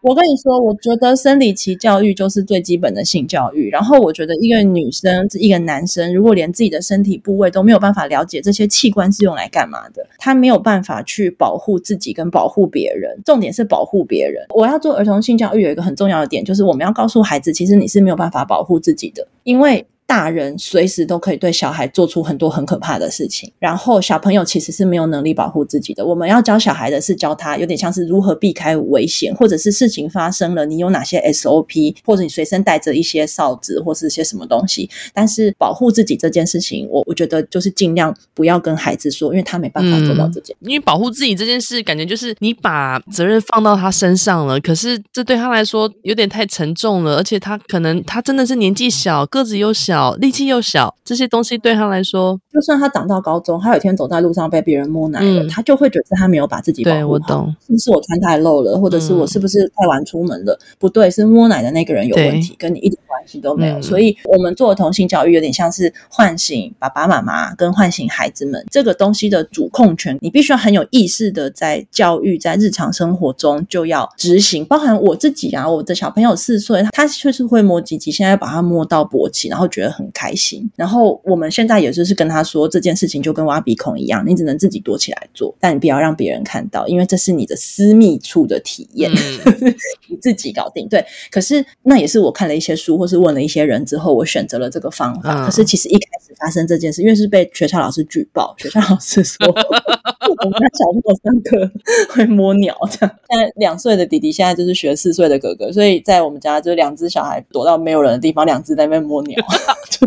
[0.03, 3.71] 我跟你说，我觉得生理期教育就是最基本的性教育。
[3.71, 13.17] 然后我觉得一个女生、一个男生，如果连自己的身体部位都没有办法了解这些器官是用来干嘛的，他没有办法去保护自己跟保护别人。
[13.25, 14.45] 重点是保护别人。
[14.53, 26.05] 我要做儿童性教育有一个很重要的点，就是我们要告诉孩子，其实你是没有办法保护自己的，因为大人随时都可以对小孩做出很多很可怕的事情，然后小朋友其实是没有能力保护自己的。
[26.05, 34.91] 我们要教小孩的是教他有点像是如何避开危险，或者是事情发生了，你有哪些 SOP，或者你随身带着一些哨子或是一些什么东西。
[35.15, 40.55] 但是保护自己这件事情，我我觉得就是尽量不要跟孩子说，因为他没办法做到这件。
[40.61, 49.92] 因为保护自己这件事，感觉就是你把责任放到他身上了，可是这对他来说有点太沉重了，而且他可能他真的是年纪小，个子又小。
[50.21, 57.01] 力气又小，这些东西对他来说，就算他长到高中，他有一天走在路上被别人摸奶了，嗯、他就会觉得他没有把自己保护好。
[57.01, 60.53] 对，我懂，是不是我穿太露了，或者是我是不是太晚出门了？
[60.55, 63.79] 嗯、不对，是摸奶的那个人有问题，跟你一点关系都没有。
[63.79, 74.65] 嗯、所以，我们做的同性教育有点像是唤醒爸爸妈妈跟唤醒孩子们这个东西的主控权，你必须要很有意识的在教育，在日常生活中就要执行。
[74.65, 79.82] 包含我自己啊，我的小朋友四岁，他确实会摸鸡鸡，现在把他摸到勃起，然后觉得。
[79.91, 89.75] 很开心，然后我们现在也就是跟他说，这件事情就跟挖鼻孔一样，你只能自己躲起来做，但你不要让别人看到，因为这是你的私密处的体验，嗯、
[90.09, 90.89] 你自己搞定。
[90.89, 95.43] 对，可是那也是我看了一些书，或是问了一些人之后，我选择了这个方法。
[95.43, 101.73] 嗯、可是其实一开始发生这件事，因为是被学校老师举报， 学校老师说我们家小朋友上课
[102.15, 103.17] 会摸鸟，这样。
[103.29, 109.43] 但两岁的弟弟现在就是学四岁的哥哥，所以在我们家就两只小孩躲到没有人的地方，两只在那边摸鸟。
[109.91, 110.07] 就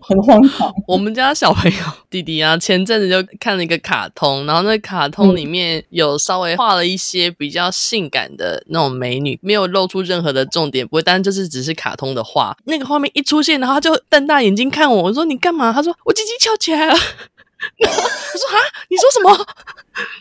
[0.00, 0.72] 很荒唐。
[0.86, 1.78] 我们家小朋友
[2.10, 12.56] 弟弟啊，前阵子就看了一个卡通，然后那卡通里面有稍微画了一些比较性感的那种美女，没有露出任何的重点，不会，但就是只是卡通的画。
[12.64, 15.72] 那个画面一出现，然后他就瞪大眼睛看我，我说你干嘛？
[15.72, 16.94] 他说我鸡鸡翘起来了。
[17.80, 18.56] 我说啊，
[18.90, 19.46] 你说什么？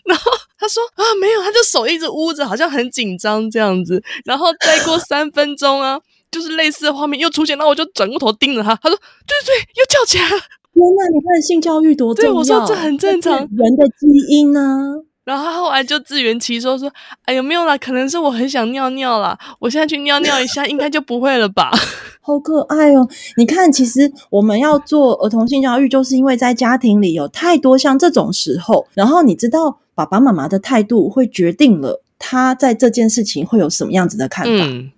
[0.06, 4.02] 然后他说啊，没有，他就手一直捂着，好像很紧张这样子。
[4.24, 6.00] 然后再过三分钟啊。
[6.34, 8.76] 就是类似的画面又出现，然后我就转过头盯着他。
[8.76, 10.44] 他说：“对对对，又叫起来了。”
[10.74, 12.32] 天哪，你看性教育多重要！
[12.32, 15.06] 对，我说这很正常，人的基因呢、啊。
[15.24, 16.92] 然后他后来就自圆其说说
[17.24, 17.78] ：“哎，有没有啦？
[17.78, 19.38] 可能是我很想尿尿啦。
[19.60, 21.72] 我现在去尿尿一下，应该就不会了吧？”
[22.26, 23.08] 好可爱哦！
[23.38, 34.66] 你看，其实我们要做儿童性教育，就是因为在家庭里有太多像这种时候，然后你知道爸爸妈妈的态度会决定了他在这件事情会有什么样子的看法。
[34.66, 34.92] 嗯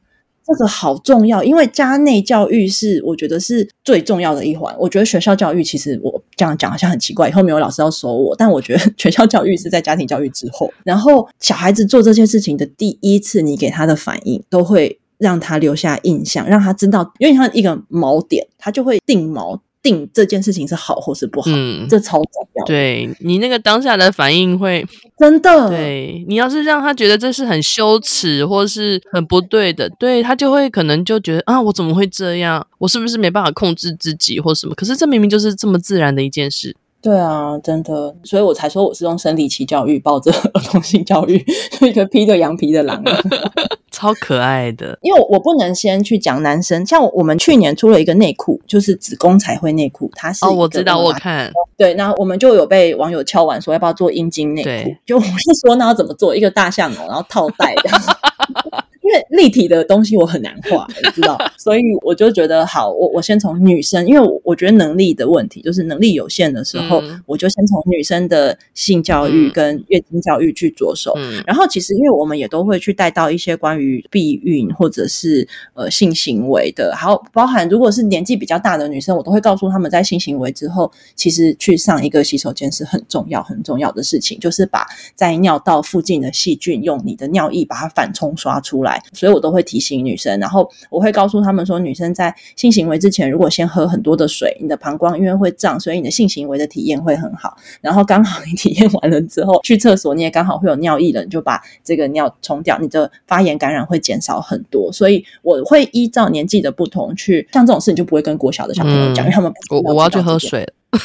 [0.46, 4.76] 这个好重要，因为家内教育是我觉得是最重要的一环。
[4.78, 10.72] 我觉得学校教育其实我这样讲好像很奇怪，以后没有老师要说我，但我觉得学校教育是在家庭教育之后。
[10.84, 19.60] 然后小孩子做这些事情的第一次，你给他的反应都会让他留下印象，让他知道，因为他一个锚点，他就会定锚。
[19.86, 22.66] 定这件事情是好或是不好，嗯，这超重要。
[22.66, 24.84] 对，你那个当下的反应会
[25.20, 25.70] 真的。
[25.70, 32.66] 对，你要是让他觉得这是很羞耻或是很不对的，对，他就会可能就觉得啊，我怎么会这样？
[32.80, 34.74] 我是不是没办法控制自己或什么？
[34.74, 36.76] 可是这明明就是这么自然的一件事。
[37.06, 41.46] 对啊，真的，所以我才说我是用生理期教育抱着儿童性教育，
[41.82, 43.00] 一个披着羊皮的狼，
[43.92, 44.98] 超可爱的。
[45.04, 58.02] 因为我不能先去讲男生，像我们去年出了一个内裤，就是子宫彩绘内裤，它是哦，我知道，我看对，然后我们就有被网友敲完说要不要做阴茎内裤，就我是说那要怎么做一个大象哦，然后套带这样。
[59.06, 71.14] 因为立体的东西我很难画，你知道，所以我就觉得好，我我先从女生，因为我我觉得能力的问题，就是能力有限的时候，嗯、我就先从女生的性教育跟月经教育去着手。
[71.18, 88.95] 嗯、然后其实因为我们也都会去带到一些关于避孕或者是呃性行为的，还有包含如果是年纪比较大的女生，我都会告诉他们在性行为之后，其实去上一个洗手间是很重要很重要的事情，就是把在尿道附近的细菌用你的尿液把它反冲刷出来。
[89.14, 97.56] 所以我都会提醒女生，然后我会告诉他们说，女生在性行为之前，如果先喝很多的水，你的膀胱因为会胀，所以你的性行为的体验会很好。
[97.82, 104.92] 然后刚好你体验完了之后，去厕所你也刚好会有尿意了，你就把这个尿冲掉，你的发炎感染会减少很多。
[104.92, 110.74] 所以我会依照年纪的不同去，像这种事你就不会跟国小的小朋友讲，嗯、因为他们不我我要去喝水了，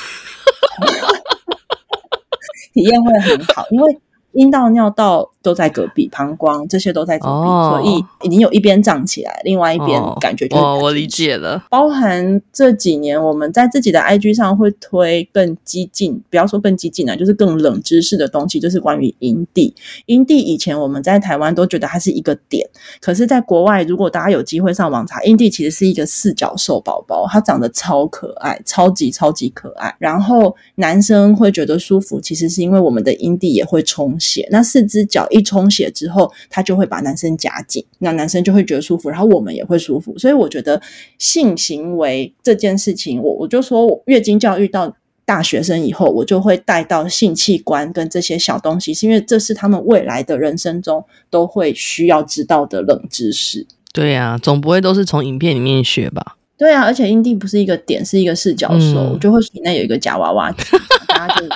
[2.75, 3.99] 体验会很好，因为。
[4.33, 10.79] 阴道、尿道都在隔壁，膀胱这些都在隔壁，哦、所以已经有一边胀起来，另外一边感觉就、哦。
[10.81, 11.65] 我理解了。
[11.69, 19.75] 包含这几年我们在自己的 IG 上会推更激进，不要说更激进啊，就是更冷知识的东西，就是关于阴蒂。
[20.07, 22.65] 阴蒂以前我们在台湾都觉得它是一个点，
[23.01, 29.93] 可是在国外，如果大家有机会上网查，阴蒂其实是一个四角兽宝宝，它长得超可爱，超级超级可爱。
[29.99, 34.20] 然后男生会觉得舒服，其实是因为我们的阴蒂也会充。
[34.21, 40.17] 血，那四只脚一充血之后，他就会把男生夹紧，那男生就会觉得舒服，然后我们也会舒服。
[40.19, 40.81] 所以我觉得
[41.19, 53.67] 性行为这件事情，我我就说月经教育到大学生以后，我就会带到性器官跟这些小东西，是因为这是他们未来的人生中都会需要知道的冷知识。
[53.93, 56.37] 对呀、啊，总不会都是从影片里面学吧？
[56.59, 60.53] 对啊，而且阴蒂不是一个点，是一个视角兽，嗯、就会体内有一个假娃娃，
[61.09, 61.47] 大家就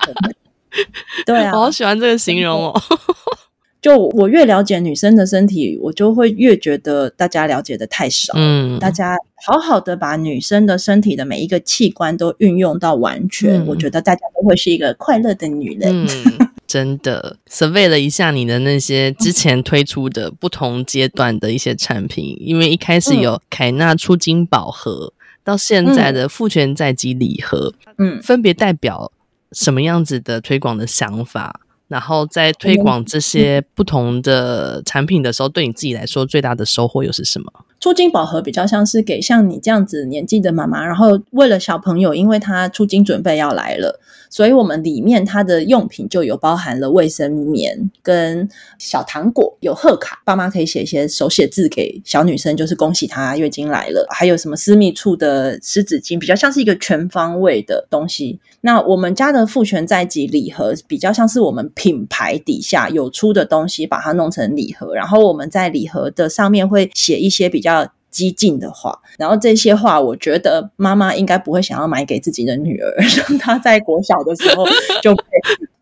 [1.26, 2.82] 对啊，我好喜欢这个形容哦。
[3.80, 8.32] 就我越了解女生的身体，我就会越觉得大家了解的太少。
[8.34, 9.14] 嗯，大家
[9.46, 16.06] 好好的把女生的身体的每一个器官都运用到完全，嗯、我觉得大家都会是一个快乐的女人。
[16.06, 25.12] 嗯 真的 survey 了一下你的那些之前推出的不同阶段的一些产品，因为一开始有凯纳出金宝盒，
[25.44, 29.12] 到现在的父权在即礼盒，嗯，分别代表
[29.54, 31.60] 什么样子的推广的想法？
[31.86, 37.52] 然后在推广这些不同的产品的时候，对你自己来说最大的收获又是什么？
[37.84, 44.00] 初经宝盒比较像是给像你这样子年纪的妈妈，然后为了小朋友，因为他初经准备要来了。
[44.30, 54.04] 所以，我们里面它的用品就有包含了卫生棉跟小糖果，有贺卡，爸妈可以写一些手写字给小女生，就是恭喜她月经来了。
[54.10, 58.40] 还有什么私密处的湿纸巾，比较像是一个全方位的东西。
[58.62, 67.73] 那我们家的父权在即礼盒比较像是我们品牌底下有出的东西，把它弄成礼盒，然后我们在礼盒的上面会写一些比较
[68.10, 72.94] 激进的话，然后这些话，我觉得妈妈应该不会想要买给自己的女儿，
[73.28, 74.64] 让她在国小的时候
[75.02, 75.14] 就。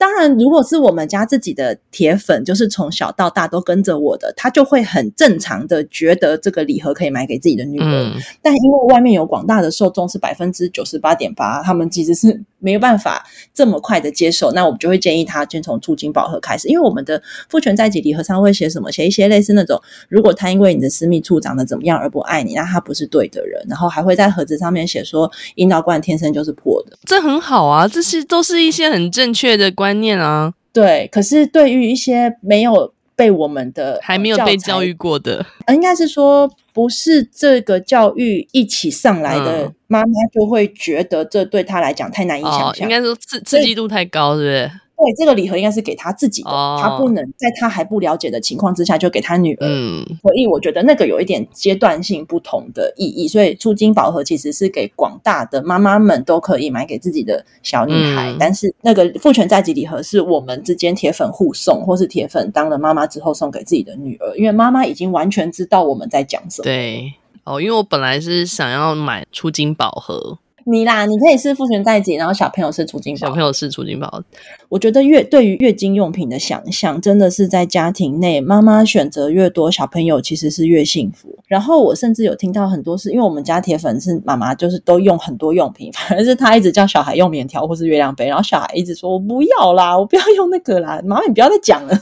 [0.03, 7.87] 当然，如果是我们家自己的铁粉，就是从小到大都跟着我的，他就会很正常的觉得这个礼盒可以买给自己的女儿。
[7.87, 14.53] 嗯、但因为外面有广大的受众是百分之九十八点八，他们其实是没有办法这么快的接受。
[14.53, 18.91] 那我们就会建议他先从促进饱和开始，因为我们的父权在即礼盒上会写什么？
[18.91, 23.63] 写一些类似那种，如果他因为你的私密处长得怎么样而不爱你，那他不是对的人。
[23.69, 26.97] 然后还会在盒子上面写说，阴道冠天生就是破的。
[27.05, 31.09] 这很好啊，这些都是一些很正确的观念啊，对。
[31.11, 42.69] 可是对于一些没有被我们的还没有被教育过的，应该是说不是这个教育一起上来的妈妈，就会觉得这对她来讲太难以想象。
[42.71, 44.71] 哦，应该说刺刺激度太高，是不是？
[45.03, 49.67] 对，这个礼盒应该是给他自己的，哦、他不能在他还不了解的情况之下就给他女儿。
[49.67, 53.27] 嗯，所以我觉得那个有一点阶段性不同的意义。
[53.27, 66.65] 所以出金宝盒其实是给广大的妈妈们都可以买给自己的小女孩，嗯、但是那个父权在即礼盒是我们之间铁粉互送，或是铁粉当了妈妈之后送给自己的女儿，因为妈妈已经完全知道我们在讲什么。
[66.65, 70.39] 对，哦，因为我本来是想要买出金宝盒。
[70.65, 74.23] 你啦，你可以是父权在即，然后小朋友是储金宝，小朋友是储金宝。
[74.69, 81.39] 我觉得月对于月经用品的想象，真的是在家庭内，妈妈选择越多，小朋友其实是越幸福。
[81.47, 91.95] 然后我甚至有听到很多是，因为我们家铁粉是妈妈，就是都用很多用品， 反而是她一直叫小孩用棉条或是月亮杯，然后小孩一直说我不要啦，我不要用那个啦，妈妈你不要再讲了。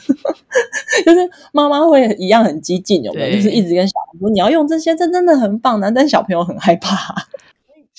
[1.05, 3.37] 就是妈妈会一样很激进，有没有？
[3.37, 7.15] 就是一直跟小孩说你要用这些，这真的很棒的，但小朋友很害怕。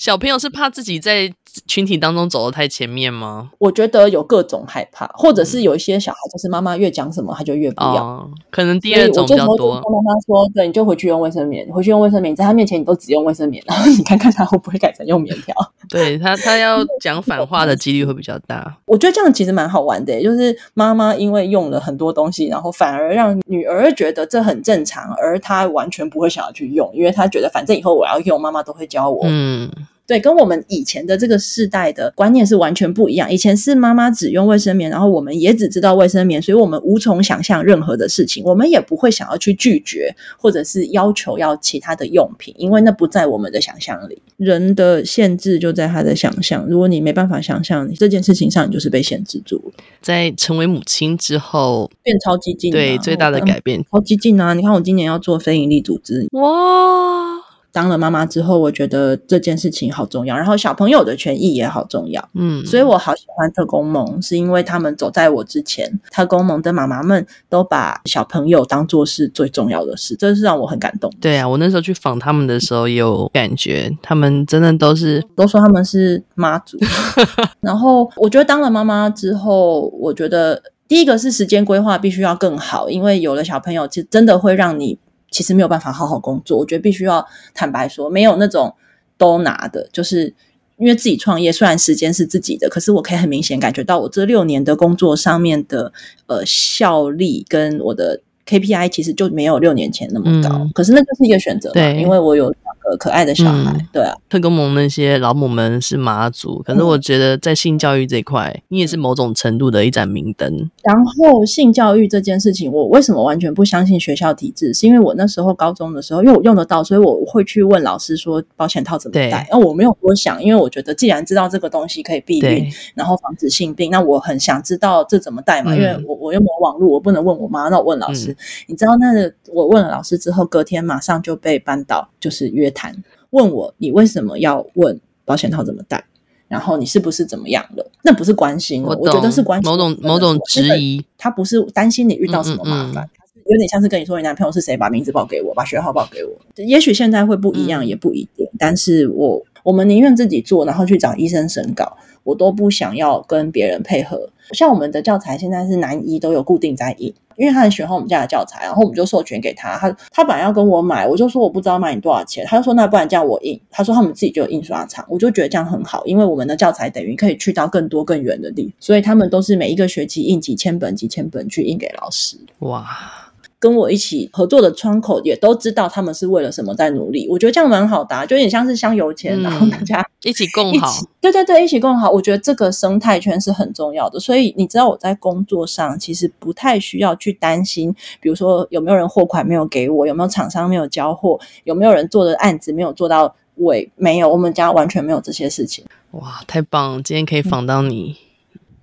[0.02, 1.32] 小朋友是怕自己在
[1.68, 3.52] 群体当中走得太前面吗？
[3.58, 8.02] 我觉得有各种害怕，或者是有一些小孩，就是妈妈越讲什么，他就越不要。
[8.02, 9.76] 哦、可能第二种比较多。
[9.76, 15.54] 妈妈说：“对，你就回去用卫生棉，回去用卫生棉，在他面前你都只用卫生棉，然后你看看他会不会改成用棉条。”
[15.88, 18.76] 对他， 他要讲反话的几率会比较大。
[18.86, 29.22] 我觉得这样其实蛮好玩的，就是妈妈因为用了很多东西，然后反而让女儿觉得这很正常，而她完全不会想要去用，因为她觉得反正以后我要用，妈妈都会教我。
[29.28, 29.70] 嗯。
[30.12, 33.32] 对，跟我们以前的这个世代的观念是完全不一样。
[33.32, 44.20] 以前是妈妈只用卫生棉，然后我们也只知道卫生棉，所以我们无从想象任何的事情，我们也不会想要去拒绝或者是要求要其他的用品，因为那不在我们的想象里。
[44.36, 49.72] 人的限制就在他的想象，如果你没办法想象这件事情上，你就是被限制住了。
[50.02, 54.52] 在成为母亲之后，变超激进，对，最大的改变，超激进啊！
[54.52, 57.41] 你看我今年要做非营利组织，哇。
[57.72, 62.28] 当了妈妈之后，我觉得这件事情好重要，然后小朋友的权益也好重要。
[62.34, 71.10] 嗯，所以我好喜欢特工盟，是因为他们走在我之前，特工盟的妈妈们都把小朋友当做是最重要的事，这是让我很感动。
[71.18, 76.76] 对啊，我那时候去访他们的时候，也有感觉他们真的都是都说他们是妈祖。
[77.62, 84.98] 然后我觉得当了妈妈之后，我觉得第一个是时间规划必须要更好，因为有了小朋友，其实真的会让你。
[85.32, 88.72] 其实没有办法好好工作，我觉得必须要坦白说，没有那种
[89.18, 90.32] 都拿的，就是
[90.76, 95.92] 因为自己创业，虽然时间是自己的，可是我可以很明显感觉到我这六年的工作上面的
[96.26, 100.50] 呃效力跟我的 KPI 其实就没有六年前那么高。
[100.58, 102.54] 嗯、可是那就是一个选择嘛，对，因为我有。
[102.98, 110.70] 可爱的小孩，嗯、对啊，特工盟那些老母们是妈祖，可是我觉得在性教育这一块，嗯、你也是某种程度的一盏明灯。
[110.82, 114.72] 然后性教育这件事情，我为什么完全不相信学校体制？
[114.74, 119.46] 是因为我那时候高中的时候，因为我用得到，所以我会去问老师说保险套怎么戴。
[119.50, 125.72] 那我没有多想，因为我觉得既然知道这个东西可以避孕，然后防止性病，那我很想知道这怎么戴嘛。
[125.72, 128.32] 嗯、因为我我又没有网络，我不能问我妈，那我问老师。
[128.32, 128.36] 嗯、
[128.68, 132.94] 你知道那个我问了老师之后，隔天马上就被班导就是约谈。
[133.30, 136.04] 问我你为什么要问保险套怎么戴？
[136.48, 137.90] 然后你是不是怎么样了？
[138.02, 141.02] 那不是关心，我，我觉得是关心某种某种质疑。
[141.16, 146.30] 他不是担心你遇到什么麻烦，他、嗯嗯、是有点像是跟你说你男朋友是谁，把名字报给我，把学号报给我。
[146.56, 148.46] 也许现在会不一样，嗯、也不一定。
[148.58, 154.28] 但是我我们宁愿自己做，然后去找医生审稿，我都不想要跟别人配合。
[154.50, 157.14] 像我们的教材现在是男一都有固定在印。
[157.36, 159.78] 因为他很喜欢我们家的教材，然后我们就授权给他。
[159.78, 162.44] 他他本来要跟我买，我就说我不知道卖你多少钱。
[162.46, 163.58] 他就说那不然叫我印。
[163.70, 172.36] 他说他们自己就有印刷厂，我就觉得这样很好，因为我们的教材等于可以去到更多更远的地，所以他们都是每一个学期印几千本几千本去印给老师。
[172.58, 173.21] 哇。
[173.62, 180.92] 跟我一起合作的窗口也都知道他们是为了什么在努力，我觉得这样蛮好的啊，就有点像是香油钱，嗯、然后大家一起共好。
[181.20, 182.10] 对对对，一起共好。
[182.10, 195.84] 我觉得这个生态圈是很重要的，所以你知道我在工作上其实不太需要去担心，比如说有没有人货款没有给我，有没有厂商没有交货，有没有人做的案子没有做到尾，没有，我们家完全没有这些事情。
[196.10, 197.02] 哇，太棒了！
[197.02, 198.16] 今天可以访到你。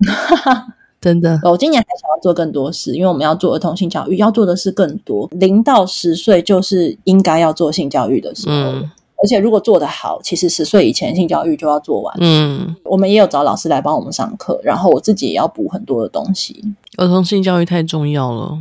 [0.08, 5.26] 嗯真的，我今年还想要做更多事，因为我们要做儿童性教育，要做的事更多。
[5.32, 8.90] 零到十岁就是应该要做性教育的时候，嗯、
[9.22, 12.14] 而且如果做得好，其实十岁以前性教育就要做完。
[12.20, 16.62] 嗯，我们也有找老师来帮我们上课，然后我自己也要补很多的东西。
[16.98, 18.58] 儿童性教育太重要了，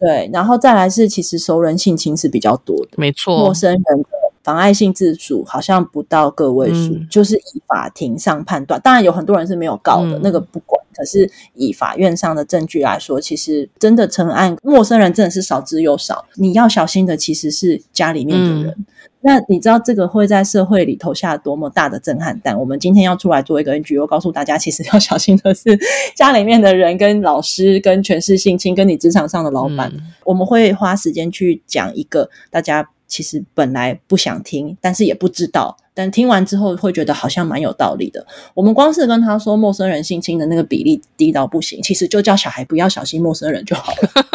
[0.00, 4.08] 对，然后再来是其实熟人性侵是比较多的，没错，陌生人的
[4.46, 10.80] 妨碍性自主好像不到个位数，嗯、就是以法庭上判断，当然有很多人是没有告的，嗯、那个不管。
[10.94, 16.24] 可是以法院上的证据来说，其实真的成案，陌生人真的是少之又少。
[16.36, 18.68] 你要小心的其实是家里面的人。
[18.78, 18.86] 嗯、
[19.20, 22.58] 那你知道这个会在社会里投下多么大的震撼弹？
[22.58, 25.78] 我们今天要出来做一个 NGO，告诉大家，其实要小心的是
[26.14, 29.92] 家里面的人、跟老师、跟权势性侵、跟你职场上的老板。
[29.94, 32.88] 嗯、我们会花时间去讲一个大家。
[33.06, 38.26] 其实本来不想听，但是也不知道，但听完之后会觉得好像蛮有道理的。
[38.54, 44.08] 我们光是跟他说陌生人性侵的那个比例低到不行，其实就叫小孩不要小心陌生人就好了。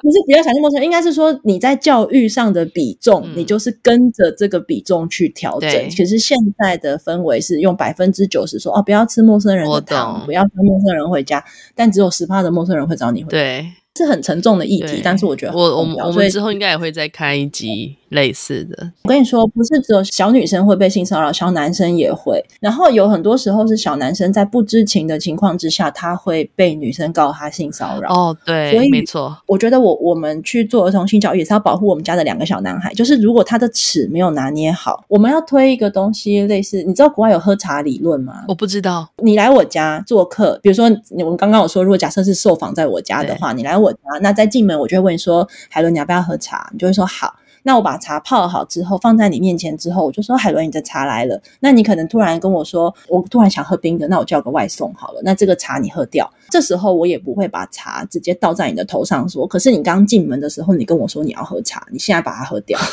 [0.00, 5.68] 不是不要小心陌生人，应该是说你在教育上的比重，嗯、你就是跟着这个比重去调整。
[5.68, 11.44] 对其实现在的氛围是用百分之九十说哦，不要吃陌生人的糖，不要跟陌生人回家，
[11.74, 13.30] 但只有十趴的陌生人会找你回家。
[13.32, 13.66] 对。
[13.98, 18.92] 是很沉重的议题，但是我觉得我我们我们之后应该也会再开一集类似的。
[19.04, 22.44] 我跟你说，不是只有小女生会被性骚扰，小男生也会。
[22.60, 28.12] 然后有很多时候是小男生在不知情的情况之下，他会被女生告他性骚扰。
[28.12, 29.36] 哦，对，所以没错。
[29.46, 32.92] 我觉得我我们去做儿童性教育也是要保护我们家的两个小男孩。
[32.94, 38.44] 就是如果他的尺没有拿捏好，我们要推一个东西，类似你知道国外有喝茶理论吗？
[38.48, 39.08] 我不知道。
[39.22, 47.34] 你来我家做客，比如说我们刚刚有说，如果假设是受访在我家的话，你来我家，那在进门我就会问你说：“海伦，你要不要喝茶？”你就会说：“好。”
[47.68, 62.78] 那我把茶泡好之后放在你面前之后，我就说：“海伦，你的茶来了。”那你可能突然跟我说：“我突然想喝冰的，那我叫个外送好了。”那这个茶你喝掉，这时候我也不会把茶直接倒在你的头上说：“可是你刚进门的时候，你跟我说你要喝茶，你现在把它喝掉。”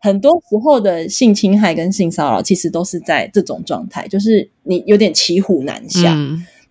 [0.00, 6.16] 很多时候的性侵害跟性骚扰其实都是在这种状态，就是你有点骑虎难下。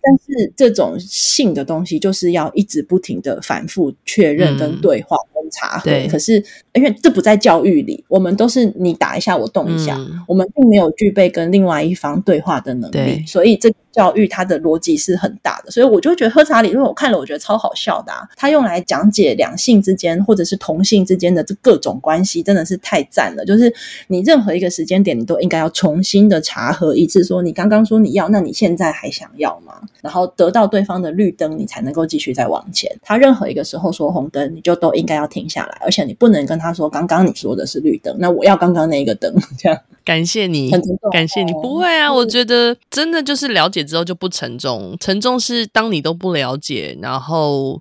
[0.04, 5.90] 但是这种性的东西，就是要一直不停的反复确认跟对话跟查核。
[5.90, 6.44] 嗯、可是
[6.74, 15.70] 因为这不在教育里，我们都是你打一下我动一下，嗯、我们并没有具备跟另外一方对话的能力，所以这个教育它的逻辑是很大的。
[15.70, 18.28] 所以我就觉得喝茶理论我看了，我觉得超好笑的啊！
[18.36, 23.44] 他用来讲解两性之间或者是同性之间的这各种关系，真的是太赞了。
[23.44, 23.72] 就是
[24.08, 29.74] 你任何一个时间点，你都应该要重新的查核一次，说你刚刚说你要，那你现在还想要吗？
[30.04, 32.94] 然后得到对方的绿灯，你才能够继续再往前。
[33.02, 39.34] 他任何一个时候说红灯，你就都应该要停下来，而且你不能跟他说刚刚你说的是绿灯，那我要刚刚那一个灯。
[39.58, 40.70] 这样，感谢你，
[41.10, 47.80] 感谢你，不会啊，我觉得真的就是了解之后就不沉重，沉重是当你都不了解，然后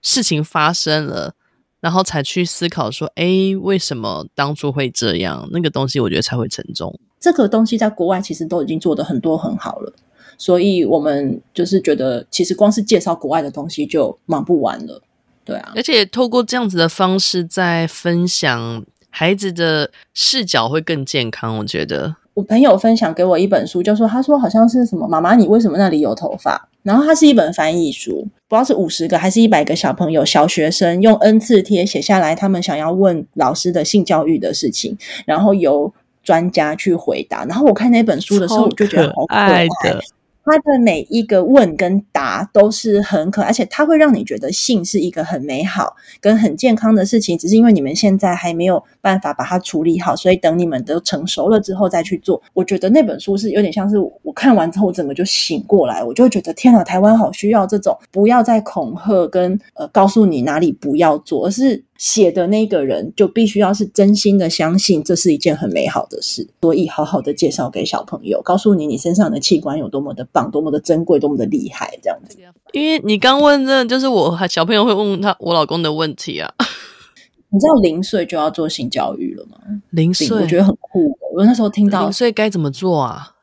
[0.00, 1.34] 事情发生了。
[1.80, 3.26] 然后才去思考说，哎，
[3.60, 5.46] 为什么当初会这样？
[5.52, 6.98] 那个东西我觉得才会沉重。
[7.20, 9.92] 这个东西在国外其实都已经做的很多很好了，
[10.38, 15.02] 所以我们就是觉得，其实光是介绍国外的东西就忙不完了。
[15.44, 21.58] 对啊，而且透过这样子的方式在分享，孩子的视角会更健康。
[21.58, 26.68] 我觉得我朋友分享给我一本书，就说他说好像是什么妈妈，你为什么那里有头发？
[26.82, 35.90] 然后它是一本翻译书，不知道是五十个还是一百个小朋友小学生用 N 次贴写下来，他们想要问老师的性教育的事情，然后由
[36.22, 37.46] 专家去回答。
[37.46, 39.98] 然后我看那本书的时候，我就觉得好可爱的。
[40.44, 52.42] 他的每一个问跟答都是很可，而且他会让你觉得性是一个很美好跟很健康的事情，只是因为你们现在还没有办法把它处理好，所以等你们都成熟了之后再去做。
[52.52, 61.84] 我觉得那本书是有点像是我看完之后，我整个就醒过来，我就觉得天哪，台湾好需要这种不要再恐吓跟呃告诉你哪里不要做，而是。
[61.96, 72.36] 写的那个人就必须要是真心的相信这是一件很美好的事，所以好好的介绍给小朋友，告诉你你身上的器官有多么的棒，多么的珍贵，多么的厉害，这样子。
[72.72, 76.52] 因为你刚问这，就是我小朋友会问他我老公的问题啊。
[77.50, 79.58] 你知道零岁就要做性教育了吗？
[79.90, 81.16] 零岁，我觉得很酷。
[81.32, 83.34] 我那时候听到零岁该怎么做啊？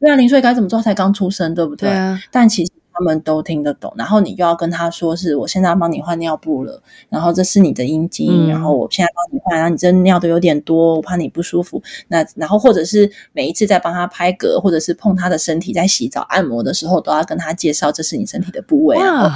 [0.00, 0.82] 对啊，零岁该怎么做？
[0.82, 1.88] 才刚出生，对不对？
[1.88, 2.20] 对啊。
[2.32, 2.69] 但其实。
[3.00, 11.82] 他们都听得懂，然后你又要跟他说是我现在要帮你换尿布了，然后这是你的阴茎，嗯、然后我现在帮你换，然后你这尿的有点多，我怕你不舒服。
[12.08, 18.98] 那然后或者是每一次在帮他拍嗝，或者是碰他的身体，在洗澡按摩的时候，都要跟他介绍这是你身体的部位。
[18.98, 19.28] 然后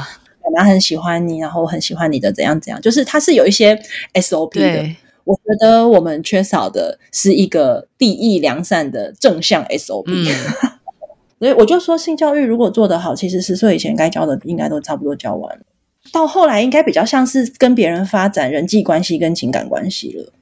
[0.45, 3.75] 妈妈很喜欢你，然后我很喜欢你的怎样怎样，就是它是有一些
[4.13, 4.95] SOP 的。
[5.25, 10.05] 我觉得我们缺少的是一个利益良善的正向 SOP。
[10.09, 10.29] 嗯
[11.45, 15.63] 所以我就说，性教育如果做得好，其实十岁以前该教的应该都差不多教完了。
[16.11, 20.33] 到后来应该比较像是跟别人发展人际关系跟情感关系了。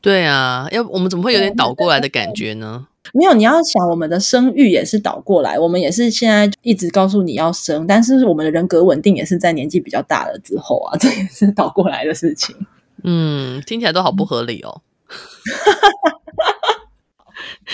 [0.00, 2.86] 对啊，要我们怎么会有点倒过来的感觉呢？
[3.12, 12.54] 没有，你要想我们的生育也是倒过来，我们也是现在一直告诉你要生，但是我们的人格稳定也是在年纪比较大了之后啊，这也是倒过来的事情。
[13.02, 14.80] 嗯，听起来都好不合理哦。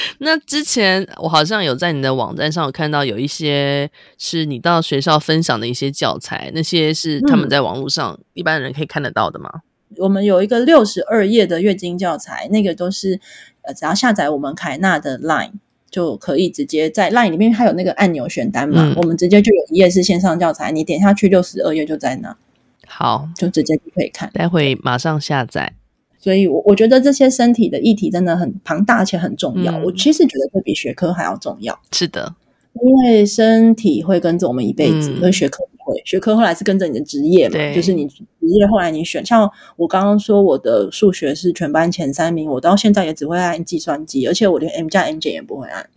[0.19, 9.51] 那之前我好像有在你的网站上有看到有一些是你到学校分享的一些教材，那些是他们在网络上一般人可以看得到的吗？
[9.55, 13.21] 嗯，我们有一个六十二页的月经教材，那个都是
[13.63, 15.53] 呃，只要下载我们凯纳的 Line
[15.91, 22.37] 就可以直接在 Line 里面，它有那个按钮选单嘛，嗯，我们直接就有一页是线上教材，你点下去六十二页就在那，
[22.87, 25.73] 好，就直接就可以看，待会马上下载。
[26.19, 29.73] 所以我，我我觉得这些身体的议题真的很庞大，而且很重要。
[29.79, 31.79] 嗯、我其实觉得这比学科还要重要。
[31.93, 32.35] 是的，
[32.83, 36.03] 因为身体会跟着我们一辈子，而、嗯、学科不会。
[36.05, 39.25] 学科后来是跟着你的职业嘛，对就是你职业后来你选。
[39.25, 45.89] 像我刚刚说，我的数学是全班前三名，我到现在也只会按计算机，而且我连 M 加 M 减也不会按。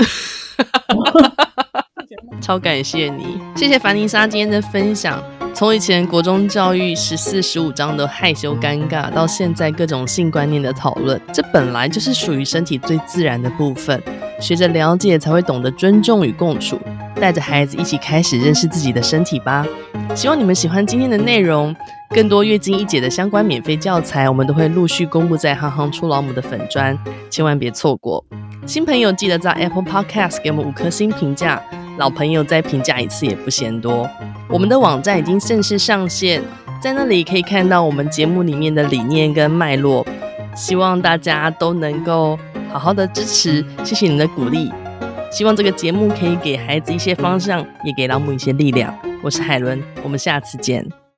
[2.41, 5.40] 超感谢你，谢谢凡妮莎今天的分享。
[5.53, 14.01] 从以前国中教育十四十五章的害羞尴尬，到现在各种性观念的讨论，这本来就是属于身体最自然的部分。
[14.39, 16.79] 学着了解，才会懂得尊重与共处。
[17.15, 19.63] 带着孩子一起开始认识自己的身体吧。
[20.15, 21.75] 希望你们喜欢今天的内容。
[22.13, 26.97] 更多月经一姐的相关免费教材，我们都会陆续公布在“行行出老母”的粉专，
[27.29, 28.23] 千万别错过。
[28.65, 31.61] 新朋友记得在 Apple Podcast 给我们五颗星评价。
[31.97, 34.09] 老朋友再评价一次也不嫌多。
[34.49, 36.41] 我们的网站已经正式上线，
[36.81, 40.05] 在那里可以看到我们节目里面的理念跟脉络。
[40.55, 42.37] 希望大家都能够
[42.71, 44.69] 好好的支持，谢谢你的鼓励。
[45.31, 48.93] 希望这个节目可以给孩子一些方向，也给老母一些力量。
[49.23, 51.00] 我是海伦，我们下次见。